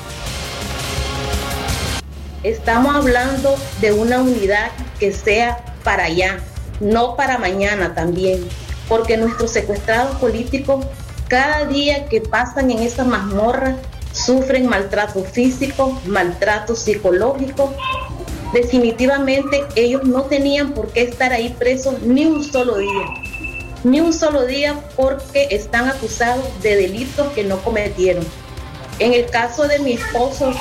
Estamos 2.42 2.94
hablando 2.94 3.54
de 3.80 3.92
una 3.92 4.20
unidad 4.20 4.70
que 4.98 5.14
sea 5.14 5.64
para 5.84 6.04
allá, 6.04 6.40
no 6.80 7.16
para 7.16 7.38
mañana 7.38 7.94
también, 7.94 8.46
porque 8.90 9.16
nuestros 9.16 9.52
secuestrados 9.52 10.16
políticos 10.16 10.84
cada 11.28 11.64
día 11.64 12.04
que 12.10 12.20
pasan 12.20 12.70
en 12.70 12.80
esa 12.80 13.04
mazmorra 13.04 13.76
sufren 14.12 14.66
maltrato 14.66 15.24
físico, 15.24 15.98
maltrato 16.04 16.76
psicológico. 16.76 17.72
Definitivamente 18.52 19.64
ellos 19.76 20.04
no 20.04 20.24
tenían 20.24 20.74
por 20.74 20.88
qué 20.88 21.04
estar 21.04 21.32
ahí 21.32 21.56
presos 21.58 22.02
ni 22.02 22.26
un 22.26 22.44
solo 22.44 22.76
día 22.76 23.29
ni 23.84 24.00
un 24.00 24.12
solo 24.12 24.46
día 24.46 24.78
porque 24.96 25.48
están 25.50 25.88
acusados 25.88 26.44
de 26.62 26.76
delitos 26.76 27.32
que 27.32 27.44
no 27.44 27.58
cometieron. 27.62 28.26
En 28.98 29.14
el 29.14 29.26
caso 29.30 29.66
de 29.66 29.78
mi 29.78 29.92
esposo, 29.94 30.52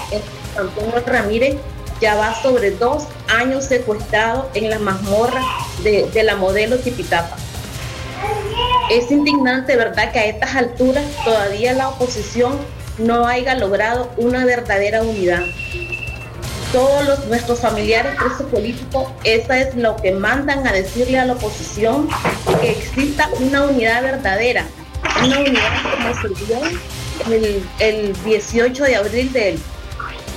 Antonio 0.57 1.03
Ramírez, 1.05 1.57
ya 1.99 2.15
va 2.15 2.33
sobre 2.41 2.71
dos 2.71 3.03
años 3.27 3.65
secuestrado 3.65 4.49
en 4.53 4.69
la 4.69 4.79
mazmorra 4.79 5.41
de, 5.83 6.09
de 6.09 6.23
la 6.23 6.35
modelo 6.37 6.77
Tipitapa. 6.77 7.35
Es 8.89 9.11
indignante, 9.11 9.75
¿verdad?, 9.75 10.11
que 10.11 10.19
a 10.19 10.25
estas 10.25 10.55
alturas 10.55 11.03
todavía 11.25 11.73
la 11.73 11.89
oposición 11.89 12.57
no 12.97 13.27
haya 13.27 13.55
logrado 13.55 14.09
una 14.17 14.45
verdadera 14.45 15.03
unidad 15.03 15.43
todos 16.71 17.25
nuestros 17.27 17.59
familiares 17.59 18.15
presos 18.15 18.45
políticos, 18.51 19.07
esa 19.23 19.59
es 19.59 19.75
lo 19.75 19.95
que 19.95 20.11
mandan 20.11 20.67
a 20.67 20.71
decirle 20.71 21.19
a 21.19 21.25
la 21.25 21.33
oposición, 21.33 22.09
que 22.61 22.71
exista 22.71 23.29
una 23.39 23.63
unidad 23.63 24.03
verdadera, 24.03 24.65
una 25.23 25.39
unidad 25.39 25.71
como 25.91 26.35
se 26.35 26.45
dio 26.45 26.57
el, 27.31 27.63
el 27.79 28.23
18 28.23 28.83
de 28.83 28.95
abril 28.95 29.31
del, 29.33 29.59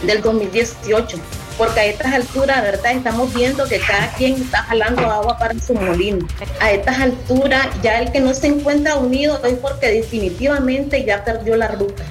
del 0.07 0.23
2018 0.23 1.19
porque 1.59 1.81
a 1.81 1.85
estas 1.85 2.13
alturas, 2.13 2.63
¿verdad? 2.63 2.93
Estamos 2.93 3.33
viendo 3.35 3.67
que 3.67 3.79
cada 3.79 4.09
quien 4.15 4.35
está 4.35 4.63
jalando 4.65 5.03
agua 5.03 5.39
para 5.39 5.59
su 5.59 5.75
molino. 5.75 6.27
A 6.61 6.73
estas 6.73 6.99
alturas, 6.99 7.69
ya 7.83 8.01
el 8.01 8.11
que 8.11 8.21
no 8.21 8.35
se 8.35 8.49
encuentra 8.49 8.97
unido 8.97 9.41
es 9.45 9.55
porque 9.59 9.89
definitivamente 9.89 11.05
ya 11.05 11.25
perdió 11.25 11.57
la 11.57 11.69
ruta. 11.69 12.05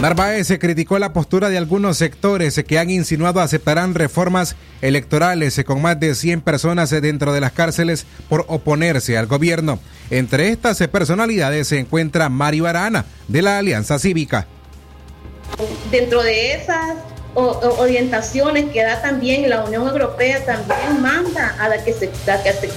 Narváez 0.00 0.46
se 0.46 0.60
criticó 0.60 1.00
la 1.00 1.12
postura 1.12 1.48
de 1.48 1.58
algunos 1.58 1.98
sectores 1.98 2.62
que 2.64 2.78
han 2.78 2.88
insinuado 2.88 3.40
aceptarán 3.40 3.96
reformas 3.96 4.54
electorales 4.80 5.60
con 5.66 5.82
más 5.82 5.98
de 5.98 6.14
100 6.14 6.40
personas 6.42 6.90
dentro 6.90 7.32
de 7.32 7.40
las 7.40 7.50
cárceles 7.50 8.06
por 8.28 8.44
oponerse 8.46 9.18
al 9.18 9.26
gobierno. 9.26 9.80
Entre 10.10 10.50
estas 10.50 10.78
personalidades 10.86 11.66
se 11.66 11.80
encuentra 11.80 12.28
Mario 12.28 12.68
Arana, 12.68 13.06
de 13.26 13.42
la 13.42 13.58
Alianza 13.58 13.98
Cívica. 13.98 14.46
Dentro 15.90 16.22
de 16.22 16.54
esas 16.54 16.94
orientaciones 17.34 18.66
que 18.72 18.84
da 18.84 19.02
también 19.02 19.50
la 19.50 19.64
Unión 19.64 19.88
Europea, 19.88 20.44
también 20.44 21.02
manda 21.02 21.56
a 21.58 21.68
la 21.68 21.84
que 21.84 21.92
se, 21.92 22.08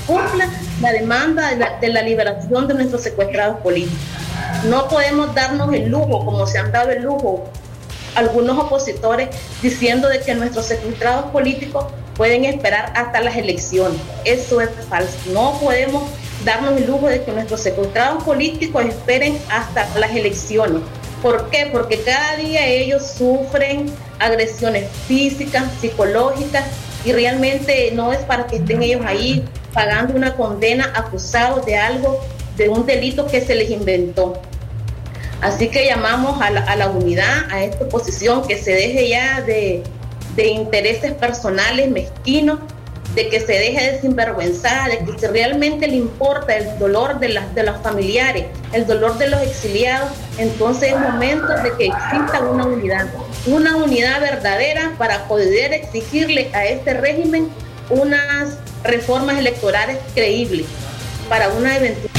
cumpla 0.07 0.49
la 0.81 0.91
demanda 0.91 1.49
de 1.51 1.57
la, 1.57 1.79
de 1.79 1.89
la 1.89 2.01
liberación 2.01 2.67
de 2.67 2.73
nuestros 2.73 3.03
secuestrados 3.03 3.60
políticos. 3.62 4.30
No 4.63 4.88
podemos 4.88 5.34
darnos 5.34 5.74
el 5.74 5.89
lujo, 5.89 6.24
como 6.24 6.45
se 6.45 6.60
han 6.60 6.71
dado 6.71 6.91
el 6.91 7.04
lujo 7.04 7.45
algunos 8.15 8.58
opositores, 8.58 9.30
diciendo 9.62 10.10
de 10.10 10.19
que 10.19 10.36
nuestros 10.36 10.65
secuestrados 10.65 11.32
políticos 11.32 11.86
pueden 12.15 12.45
esperar 12.45 12.91
hasta 12.95 13.21
las 13.21 13.36
elecciones. 13.36 14.00
Eso 14.26 14.62
es 14.62 14.69
falso. 14.89 15.17
No 15.34 15.58
podemos 15.60 16.04
darnos 16.45 16.78
el 16.78 16.88
lujo 16.88 17.08
de 17.08 17.24
que 17.24 17.32
nuestros 17.32 17.62
secuestrados 17.62 18.24
políticos 18.24 18.86
esperen 18.86 19.39
hasta 19.50 19.88
las 19.97 20.12
elecciones. 20.12 20.82
¿Por 21.21 21.50
qué? 21.50 21.69
Porque 21.71 22.02
cada 22.02 22.36
día 22.38 22.67
ellos 22.67 23.06
sufren 23.17 23.91
agresiones 24.19 24.89
físicas, 25.08 25.63
psicológicas, 25.80 26.65
y 27.06 27.13
realmente 27.13 27.91
no 27.93 28.13
es 28.13 28.19
para 28.19 28.47
que 28.47 28.58
estén 28.58 28.84
ellos 28.84 29.02
ahí 29.06 29.43
pagando 29.74 30.15
una 30.15 30.36
condena 30.36 30.91
acusados 30.95 31.65
de 31.65 31.78
algo, 31.78 32.19
de 32.58 32.69
un 32.69 32.86
delito 32.86 33.26
que 33.28 33.41
se 33.41 33.56
les 33.56 33.69
inventó. 33.69 34.39
Así 35.41 35.69
que 35.69 35.86
llamamos 35.86 36.39
a 36.39 36.51
la, 36.51 36.89
unidad, 36.89 37.51
a 37.51 37.63
esta 37.63 37.86
oposición, 37.86 38.47
que 38.47 38.58
se 38.58 38.73
deje 38.73 39.10
ya 39.10 39.41
de, 39.41 39.84
intereses 40.38 41.13
personales 41.13 41.89
mezquinos, 41.89 42.60
de 43.15 43.27
que 43.27 43.39
se 43.39 43.54
deje 43.54 43.91
de 43.91 44.01
sinvergüenzar, 44.01 44.89
de 44.91 44.99
que 44.99 45.19
si 45.19 45.25
realmente 45.25 45.88
le 45.88 45.95
importa 45.95 46.56
el 46.56 46.77
dolor 46.77 47.19
de, 47.19 47.41
de 47.54 47.63
los 47.63 47.82
familiares, 47.82 48.45
el 48.71 48.86
dolor 48.86 49.17
de 49.17 49.30
los 49.30 49.41
exiliados, 49.41 50.12
entonces 50.38 50.93
es 50.93 50.99
momento 50.99 51.47
de 51.47 51.75
que 51.75 51.88
exista 51.88 52.39
una 52.39 52.65
unidad, 52.65 53.08
una 53.47 53.75
unidad 53.75 54.21
verdadera 54.21 54.93
para 54.97 55.27
poder 55.27 55.73
exigirle 55.73 56.51
a 56.54 56.65
este 56.65 56.93
régimen 56.93 57.49
unas 57.89 58.58
reformas 58.84 59.38
electorales 59.39 59.97
creíbles 60.13 60.67
para 61.27 61.49
una 61.49 61.75
eventual 61.77 62.11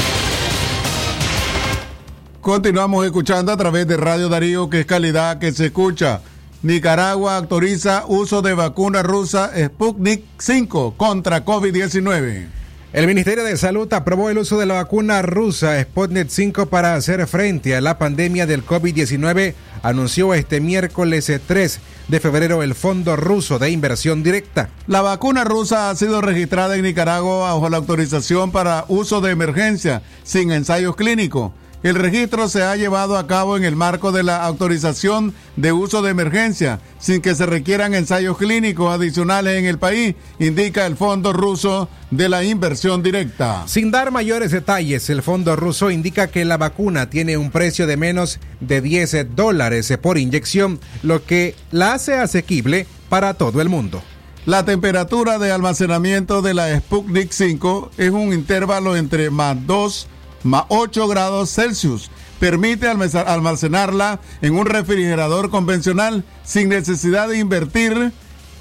Continuamos 2.43 3.07
escuchando 3.07 3.53
a 3.53 3.57
través 3.57 3.87
de 3.87 3.97
Radio 3.97 4.29
Darío, 4.29 4.69
que 4.69 4.81
es 4.81 4.87
calidad 4.87 5.39
que 5.39 5.53
se 5.53 5.67
escucha. 5.67 6.23
Nicaragua 6.65 7.37
autoriza 7.37 8.03
uso 8.09 8.43
de 8.43 8.53
vacuna 8.53 9.05
rusa 9.05 9.53
Sputnik 9.57 10.25
5 10.39 10.95
contra 10.97 11.45
COVID-19. 11.45 12.49
El 12.93 13.07
Ministerio 13.07 13.45
de 13.45 13.57
Salud 13.57 13.91
aprobó 13.95 14.29
el 14.29 14.39
uso 14.39 14.59
de 14.59 14.67
la 14.67 14.75
vacuna 14.75 15.23
rusa 15.23 15.81
Sputnik 15.81 16.31
5 16.31 16.67
para 16.67 16.97
hacer 16.97 17.25
frente 17.29 17.77
a 17.77 17.81
la 17.81 17.97
pandemia 17.97 18.45
del 18.45 18.67
COVID-19, 18.67 19.55
anunció 19.85 20.35
este 20.35 20.61
miércoles 20.61 21.31
3 21.47 21.81
de 22.09 22.21
febrero 22.21 22.65
el 22.65 22.75
Fondo 22.75 23.15
Ruso 23.15 23.61
de 23.61 23.71
Inversión 23.71 24.25
Directa. 24.25 24.69
La 24.89 25.01
vacuna 25.01 25.45
rusa 25.45 25.91
ha 25.91 25.95
sido 25.95 26.21
registrada 26.21 26.75
en 26.75 26.83
Nicaragua 26.83 27.53
bajo 27.53 27.69
la 27.69 27.77
autorización 27.77 28.51
para 28.51 28.85
uso 28.89 29.21
de 29.21 29.31
emergencia 29.31 30.03
sin 30.25 30.51
ensayos 30.51 30.97
clínicos 30.97 31.53
El 31.83 31.97
registro 31.97 32.49
se 32.49 32.63
ha 32.63 32.77
llevado 32.77 33.17
a 33.19 33.27
cabo 33.27 33.57
en 33.57 33.65
el 33.65 33.75
marco 33.75 34.13
de 34.13 34.23
la 34.23 34.45
autorización 34.45 35.35
de 35.57 35.73
uso 35.73 36.01
de 36.01 36.13
emergencia, 36.13 36.79
sin 37.01 37.21
que 37.21 37.35
se 37.35 37.45
requieran 37.45 37.93
ensayos 37.93 38.39
clínicos 38.39 38.95
adicionales 38.95 39.59
en 39.59 39.67
el 39.67 39.79
país, 39.79 40.15
indica 40.39 40.87
el 40.87 40.97
Fondo 40.97 41.33
Ruso 41.33 41.89
de 42.13 42.29
la 42.29 42.45
Inversión 42.45 43.03
Directa. 43.03 43.65
Sin 43.67 43.91
dar 43.91 44.13
mayores 44.13 44.53
detalles, 44.53 45.11
el 45.11 45.23
Fondo 45.23 45.57
Ruso 45.57 45.91
indica 45.91 46.29
que 46.29 46.45
la 46.45 46.57
vacuna 46.57 47.11
tiene 47.11 47.37
un 47.37 47.51
precio 47.51 47.89
de 47.89 47.97
menos 47.97 48.39
de 48.61 48.81
10 48.81 49.35
dólares 49.35 49.93
por 50.01 50.19
inyección, 50.19 50.79
lo 51.03 51.25
que 51.25 51.57
la 51.73 51.95
hace 51.95 52.15
asequible 52.15 52.87
para 53.09 53.35
todo 53.35 53.61
el 53.61 53.69
mundo. 53.69 54.05
La 54.47 54.65
temperatura 54.65 55.41
de 55.41 55.51
almacenamiento 55.51 56.43
de 56.43 56.55
la 56.55 56.79
Sputnik 56.79 57.33
5 57.33 57.91
es 57.97 58.11
un 58.11 58.33
intervalo 58.33 58.97
entre 58.97 59.31
más 59.31 59.57
2 59.67 60.09
más 60.43 60.65
8 60.69 61.09
grados 61.09 61.51
Celsius. 61.51 62.11
Permite 62.39 62.89
almacenarla 62.89 64.21
en 64.41 64.55
un 64.55 64.67
refrigerador 64.67 65.51
convencional 65.51 66.25
sin 66.45 66.69
necesidad 66.69 67.29
de 67.29 67.39
invertir 67.39 68.13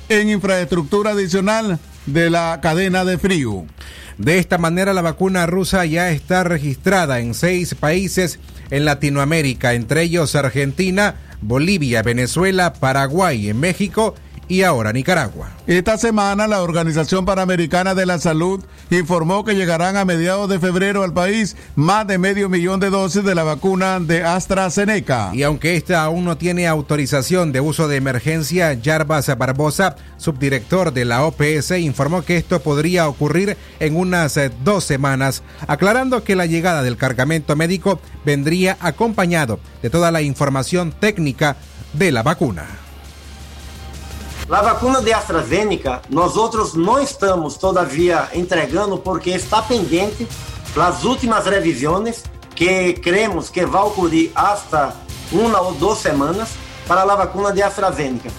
en 0.10 0.30
infraestructura 0.30 1.12
adicional 1.12 1.80
de 2.06 2.30
la 2.30 2.60
cadena 2.62 3.06
de 3.06 3.17
frío. 3.17 3.65
De 4.17 4.38
esta 4.38 4.60
manera, 4.60 4.94
la 4.94 5.02
vacuna 5.02 5.48
rusa 5.48 5.86
ya 5.86 6.12
está 6.12 6.44
registrada 6.44 7.20
en 7.20 7.34
seis 7.34 7.74
países 7.74 8.39
en 8.70 8.86
Latinoamérica, 8.86 9.74
entre 9.74 10.04
ellos 10.04 10.36
Argentina, 10.36 11.15
Bolivia, 11.41 12.04
Venezuela, 12.04 12.74
Paraguay, 12.74 13.52
México 13.54 14.13
ahora 14.59 14.91
Nicaragua. 14.91 15.49
Esta 15.65 15.97
semana 15.97 16.47
la 16.47 16.61
Organización 16.61 17.25
Panamericana 17.25 17.95
de 17.95 18.05
la 18.05 18.19
Salud 18.19 18.61
informó 18.89 19.45
que 19.45 19.55
llegarán 19.55 19.95
a 19.95 20.03
mediados 20.03 20.49
de 20.49 20.59
febrero 20.59 21.03
al 21.03 21.13
país 21.13 21.55
más 21.75 22.05
de 22.05 22.17
medio 22.17 22.49
millón 22.49 22.81
de 22.81 22.89
dosis 22.89 23.23
de 23.23 23.35
la 23.35 23.43
vacuna 23.43 24.01
de 24.01 24.23
AstraZeneca. 24.23 25.31
Y 25.33 25.43
aunque 25.43 25.77
esta 25.77 26.03
aún 26.03 26.25
no 26.25 26.37
tiene 26.37 26.67
autorización 26.67 27.53
de 27.53 27.61
uso 27.61 27.87
de 27.87 27.95
emergencia, 27.95 28.77
Jarbas 28.83 29.27
Barbosa, 29.37 29.95
subdirector 30.17 30.91
de 30.91 31.05
la 31.05 31.23
OPS, 31.23 31.71
informó 31.79 32.23
que 32.23 32.35
esto 32.35 32.61
podría 32.61 33.07
ocurrir 33.07 33.55
en 33.79 33.95
unas 33.95 34.35
eh, 34.35 34.51
dos 34.63 34.83
semanas, 34.83 35.43
aclarando 35.67 36.25
que 36.25 36.35
la 36.35 36.45
llegada 36.45 36.83
del 36.83 36.97
cargamento 36.97 37.55
médico 37.55 38.01
vendría 38.25 38.77
acompañado 38.81 39.59
de 39.81 39.89
toda 39.89 40.11
la 40.11 40.21
información 40.21 40.91
técnica 40.91 41.55
de 41.93 42.11
la 42.11 42.23
vacuna. 42.23 42.81
A 44.49 44.62
vacuna 44.62 45.01
de 45.01 45.13
AstraZeneca, 45.13 46.01
nós 46.10 46.36
outros 46.36 46.73
não 46.73 46.99
estamos 46.99 47.56
todavia 47.56 48.30
entregando 48.34 48.97
porque 48.97 49.30
está 49.30 49.62
pendente 49.62 50.27
das 50.75 51.04
últimas 51.04 51.45
revisões 51.45 52.23
que 52.56 52.93
cremos 52.93 53.49
que 53.49 53.65
vai 53.65 53.82
ocorrer 53.84 54.32
hasta 54.36 54.93
uma 55.32 55.62
ou 55.62 55.73
duas 55.73 55.99
semanas 55.99 56.49
para 56.88 57.04
a 57.04 57.15
vacuna 57.15 57.54
de 57.54 57.63
AstraZeneca. 57.63 58.30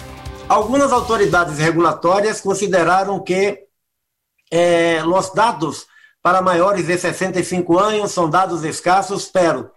Algumas 0.47 0.91
autoridades 0.91 1.57
regulatórias 1.57 2.41
consideraram 2.41 3.19
que 3.19 3.63
eh, 4.51 5.03
os 5.03 5.33
dados 5.33 5.87
para 6.21 6.41
maiores 6.41 6.85
de 6.85 6.97
65 6.97 7.79
anos 7.79 8.11
são 8.11 8.29
dados 8.29 8.63
escassos, 8.63 9.25
pero 9.25 9.71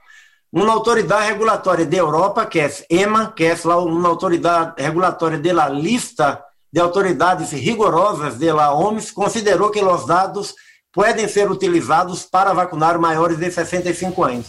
uma 0.53 0.73
autoridade 0.73 1.27
regulatória 1.27 1.85
de 1.85 1.97
Europa, 1.97 2.47
que 2.47 2.61
é 2.61 2.71
EMA, 2.89 3.33
que 3.37 3.45
é 3.45 3.55
uma 3.67 4.09
autoridade 4.09 4.81
regulatória 4.83 5.39
da 5.39 5.69
lista 5.69 6.43
de 6.73 6.81
autoridades 6.81 7.53
rigorosas 7.53 8.39
da 8.39 8.75
OMS, 8.75 9.13
considerou 9.13 9.71
que 9.71 9.83
os 9.83 10.07
dados 10.07 10.55
podem 10.93 11.29
ser 11.29 11.51
utilizados 11.51 12.23
para 12.23 12.53
vacinar 12.53 12.99
maiores 12.99 13.39
de 13.39 13.51
65 13.51 14.25
anos. 14.25 14.47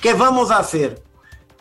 que 0.00 0.14
vamos 0.14 0.48
fazer? 0.48 1.02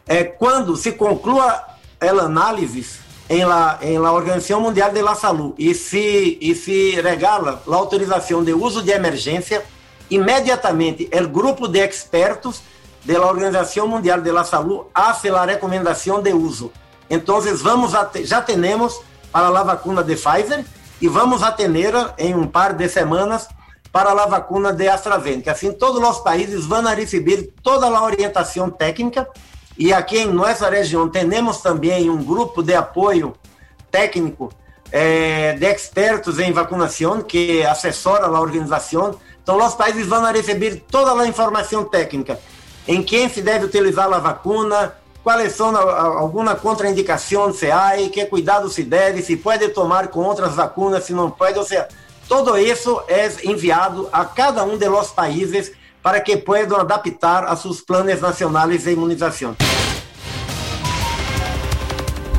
É, 0.08 0.23
quando 0.23 0.75
se 0.75 0.93
conclua 0.93 1.62
a 1.99 2.08
análise 2.08 2.99
em 3.30 3.45
la, 3.45 3.78
em 3.82 3.99
la 3.99 4.12
Organização 4.12 4.62
Mundial 4.62 4.91
de 4.91 5.02
la 5.02 5.13
Saúde 5.13 5.54
e 5.58 5.75
se, 5.75 6.38
e 6.41 6.56
se 6.56 6.99
regala 7.02 7.62
a 7.67 7.75
autorização 7.75 8.43
de 8.43 8.54
uso 8.54 8.82
de 8.82 8.91
emergência, 8.91 9.63
imediatamente 10.10 11.10
o 11.13 11.28
grupo 11.28 11.67
de 11.67 11.80
expertos 11.80 12.62
de 13.03 13.13
la 13.13 13.25
Organización 13.25 13.89
Mundial 13.89 14.23
de 14.23 14.33
la 14.33 14.43
Salud 14.43 14.81
hace 14.93 15.29
la 15.29 15.45
recomendación 15.45 16.23
de 16.23 16.33
uso. 16.33 16.71
Entonces 17.09 17.63
vamos 17.63 17.95
a 17.95 18.12
ya 18.13 18.45
tenemos 18.45 19.01
para 19.31 19.49
la 19.49 19.63
vacuna 19.63 20.03
de 20.03 20.15
Pfizer 20.15 20.65
y 20.99 21.07
vamos 21.07 21.43
a 21.43 21.55
tener 21.55 21.95
en 22.17 22.35
un 22.35 22.51
par 22.51 22.75
de 22.77 22.89
semanas 22.89 23.47
para 23.91 24.13
la 24.13 24.25
vacuna 24.25 24.71
de 24.71 24.89
AstraZeneca. 24.89 25.53
Assim, 25.53 25.71
todos 25.71 26.07
os 26.07 26.19
países 26.19 26.65
vão 26.65 26.83
receber 26.95 27.53
toda 27.63 27.88
a 27.88 28.03
orientação 28.03 28.69
técnica 28.69 29.27
e 29.77 29.93
aqui 29.93 30.19
em 30.19 30.31
nossa 30.31 30.69
região 30.69 31.09
temos 31.09 31.62
também 31.62 32.09
um 32.09 32.23
grupo 32.23 32.62
de 32.62 32.75
apoio 32.75 33.33
técnico 33.89 34.51
eh, 34.91 35.55
de 35.57 35.65
expertos 35.65 36.38
em 36.38 36.51
vacinação 36.51 37.21
que 37.21 37.63
assessora 37.63 38.25
a 38.27 38.39
organização. 38.39 39.17
Então, 39.41 39.65
os 39.65 39.73
países 39.73 40.05
vão 40.05 40.23
receber 40.31 40.83
toda 40.91 41.19
a 41.19 41.27
informação 41.27 41.83
técnica 41.83 42.39
em 42.89 43.04
quem 43.04 43.30
se 43.30 43.39
deve 43.43 43.65
utilizar 43.65 44.12
a 44.12 44.17
vacuna, 44.17 44.95
quais 45.23 45.54
são 45.54 45.78
alguma 45.78 46.56
contraindicação 46.56 47.54
se 47.54 47.69
há, 47.69 47.91
que 48.12 48.25
cuidado 48.25 48.67
se 48.67 48.82
deve, 48.82 49.21
se 49.21 49.38
pode 49.38 49.69
tomar 49.69 50.08
com 50.08 50.21
outras 50.21 50.56
vacinas, 50.56 51.04
se 51.04 51.13
não 51.13 51.30
pode, 51.30 51.60
ou 51.60 51.63
seja, 51.63 51.88
todo 52.28 52.58
isso 52.58 52.99
é 53.08 53.30
enviado 53.43 54.10
a 54.12 54.25
cada 54.25 54.63
um 54.63 54.75
de 54.75 54.88
los 54.89 55.12
países 55.12 55.71
para 56.02 56.19
que 56.19 56.36
possam 56.38 56.80
adaptar 56.80 57.43
a 57.43 57.56
seus 57.56 57.80
planos 57.80 58.21
nacionais 58.21 58.84
de 58.84 58.91
imunização. 58.91 59.56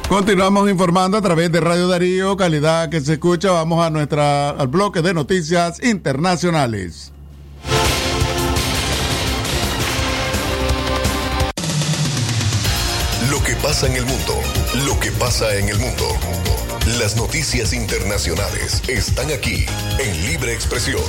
Continuamos 0.09 0.69
informando 0.69 1.17
a 1.17 1.23
través 1.23 1.53
de 1.53 1.61
Radio 1.61 1.87
Darío, 1.87 2.37
calidad 2.37 2.91
que 2.91 3.01
se 3.01 3.13
escucha. 3.13 3.53
Vamos 3.53 3.81
a 3.85 3.91
nuestra 3.91 4.51
al 4.51 4.67
bloque 4.67 5.01
de 5.01 5.15
noticias 5.15 5.81
internacionales. 5.81 7.13
Pasa 13.63 13.87
en 13.87 13.97
el 13.97 14.07
mundo, 14.07 14.35
lo 14.87 14.99
que 14.99 15.13
pasa 15.13 15.55
en 15.55 15.69
el 15.69 15.79
mundo. 15.79 16.05
Las 16.99 17.17
noticias 17.17 17.73
internacionales 17.73 18.83
están 18.89 19.31
aquí 19.31 19.65
en 19.99 20.27
Libre 20.27 20.53
Expresión. 20.53 21.03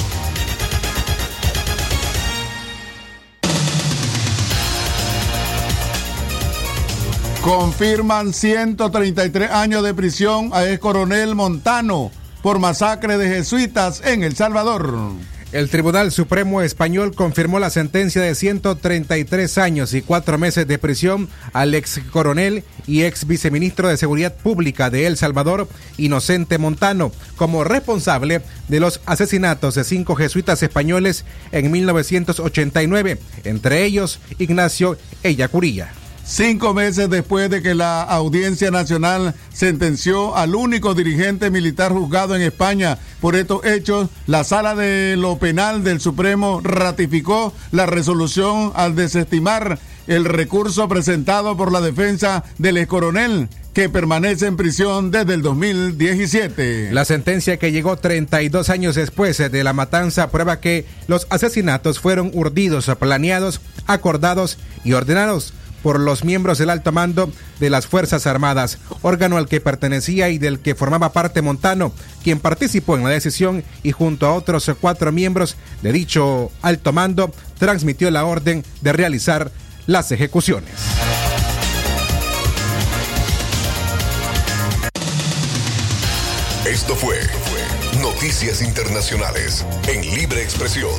Confirman 7.41 8.33
133 8.33 9.49
años 9.49 9.83
de 9.83 9.93
prisión 9.93 10.51
a 10.53 10.65
ex 10.65 10.79
coronel 10.79 11.35
Montano 11.35 12.11
por 12.43 12.59
masacre 12.59 13.17
de 13.17 13.27
jesuitas 13.27 14.01
en 14.05 14.23
El 14.23 14.35
Salvador. 14.35 15.13
El 15.51 15.69
Tribunal 15.69 16.13
Supremo 16.13 16.61
Español 16.61 17.13
confirmó 17.13 17.59
la 17.59 17.69
sentencia 17.69 18.21
de 18.21 18.35
133 18.35 19.57
años 19.57 19.93
y 19.93 20.01
cuatro 20.01 20.37
meses 20.37 20.65
de 20.65 20.77
prisión 20.77 21.27
al 21.51 21.73
ex 21.75 21.99
coronel 22.09 22.63
y 22.87 23.03
ex 23.03 23.27
viceministro 23.27 23.89
de 23.89 23.97
Seguridad 23.97 24.33
Pública 24.33 24.89
de 24.89 25.07
El 25.07 25.17
Salvador, 25.17 25.67
Inocente 25.97 26.57
Montano, 26.57 27.11
como 27.35 27.65
responsable 27.65 28.41
de 28.69 28.79
los 28.79 29.01
asesinatos 29.05 29.75
de 29.75 29.83
cinco 29.83 30.15
jesuitas 30.15 30.63
españoles 30.63 31.25
en 31.51 31.69
1989, 31.69 33.19
entre 33.43 33.83
ellos 33.83 34.21
Ignacio 34.39 34.97
Ellacurilla. 35.21 35.91
Cinco 36.23 36.73
meses 36.73 37.09
después 37.09 37.49
de 37.49 37.61
que 37.61 37.75
la 37.75 38.03
Audiencia 38.03 38.71
Nacional 38.71 39.33
sentenció 39.51 40.35
al 40.35 40.55
único 40.55 40.93
dirigente 40.93 41.49
militar 41.49 41.91
juzgado 41.91 42.35
en 42.35 42.41
España 42.41 42.97
por 43.19 43.35
estos 43.35 43.65
hechos, 43.65 44.09
la 44.27 44.43
Sala 44.43 44.75
de 44.75 45.15
lo 45.17 45.37
Penal 45.39 45.83
del 45.83 45.99
Supremo 45.99 46.61
ratificó 46.63 47.53
la 47.71 47.85
resolución 47.85 48.71
al 48.75 48.95
desestimar 48.95 49.79
el 50.07 50.25
recurso 50.25 50.87
presentado 50.87 51.57
por 51.57 51.71
la 51.71 51.81
defensa 51.81 52.43
del 52.57 52.77
ex 52.77 52.87
coronel 52.87 53.49
que 53.73 53.89
permanece 53.89 54.47
en 54.47 54.57
prisión 54.57 55.11
desde 55.11 55.33
el 55.33 55.41
2017. 55.41 56.89
La 56.91 57.05
sentencia 57.05 57.57
que 57.57 57.71
llegó 57.71 57.97
32 57.97 58.69
años 58.69 58.95
después 58.95 59.37
de 59.37 59.63
la 59.63 59.73
matanza 59.73 60.29
prueba 60.29 60.59
que 60.59 60.85
los 61.07 61.27
asesinatos 61.29 61.99
fueron 61.99 62.31
urdidos, 62.33 62.91
planeados, 62.99 63.61
acordados 63.87 64.57
y 64.83 64.93
ordenados 64.93 65.53
por 65.83 65.99
los 65.99 66.23
miembros 66.23 66.57
del 66.57 66.69
alto 66.69 66.91
mando 66.91 67.31
de 67.59 67.69
las 67.69 67.87
Fuerzas 67.87 68.27
Armadas, 68.27 68.77
órgano 69.01 69.37
al 69.37 69.47
que 69.47 69.61
pertenecía 69.61 70.29
y 70.29 70.37
del 70.37 70.59
que 70.59 70.75
formaba 70.75 71.13
parte 71.13 71.41
Montano, 71.41 71.93
quien 72.23 72.39
participó 72.39 72.95
en 72.97 73.03
la 73.03 73.09
decisión 73.09 73.63
y 73.83 73.91
junto 73.91 74.27
a 74.27 74.33
otros 74.33 74.69
cuatro 74.79 75.11
miembros 75.11 75.55
de 75.81 75.91
dicho 75.91 76.51
alto 76.61 76.93
mando 76.93 77.33
transmitió 77.57 78.11
la 78.11 78.25
orden 78.25 78.63
de 78.81 78.93
realizar 78.93 79.51
las 79.87 80.11
ejecuciones. 80.11 80.71
Esto 86.65 86.95
fue 86.95 87.17
Noticias 88.01 88.61
Internacionales 88.61 89.65
en 89.87 90.01
Libre 90.15 90.41
Expresión. 90.41 90.91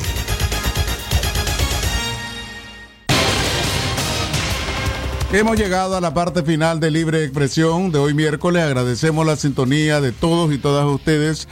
Hemos 5.33 5.57
llegado 5.57 5.97
a 5.97 6.01
la 6.01 6.13
parte 6.13 6.43
final 6.43 6.79
de 6.79 6.91
Libre 6.91 7.23
Expresión 7.23 7.91
de 7.91 7.97
hoy 7.97 8.13
miércoles. 8.13 8.61
Agradecemos 8.61 9.25
la 9.25 9.35
sintonía 9.35 9.99
de 9.99 10.11
todos 10.11 10.53
y 10.53 10.59
todas 10.59 10.85
ustedes 10.85 11.47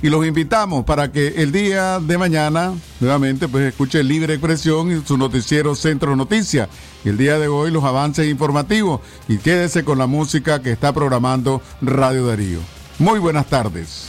y 0.00 0.08
los 0.08 0.24
invitamos 0.26 0.86
para 0.86 1.12
que 1.12 1.34
el 1.42 1.52
día 1.52 2.00
de 2.00 2.16
mañana 2.16 2.72
nuevamente 2.98 3.46
pues 3.46 3.64
escuche 3.64 4.02
Libre 4.02 4.32
Expresión 4.32 4.90
y 4.90 5.06
su 5.06 5.18
noticiero 5.18 5.74
Centro 5.74 6.16
Noticias. 6.16 6.70
El 7.04 7.18
día 7.18 7.38
de 7.38 7.48
hoy 7.48 7.70
los 7.70 7.84
avances 7.84 8.26
informativos 8.26 9.02
y 9.28 9.36
quédese 9.36 9.84
con 9.84 9.98
la 9.98 10.06
música 10.06 10.62
que 10.62 10.72
está 10.72 10.94
programando 10.94 11.60
Radio 11.82 12.28
Darío. 12.28 12.60
Muy 12.98 13.18
buenas 13.18 13.44
tardes. 13.50 14.08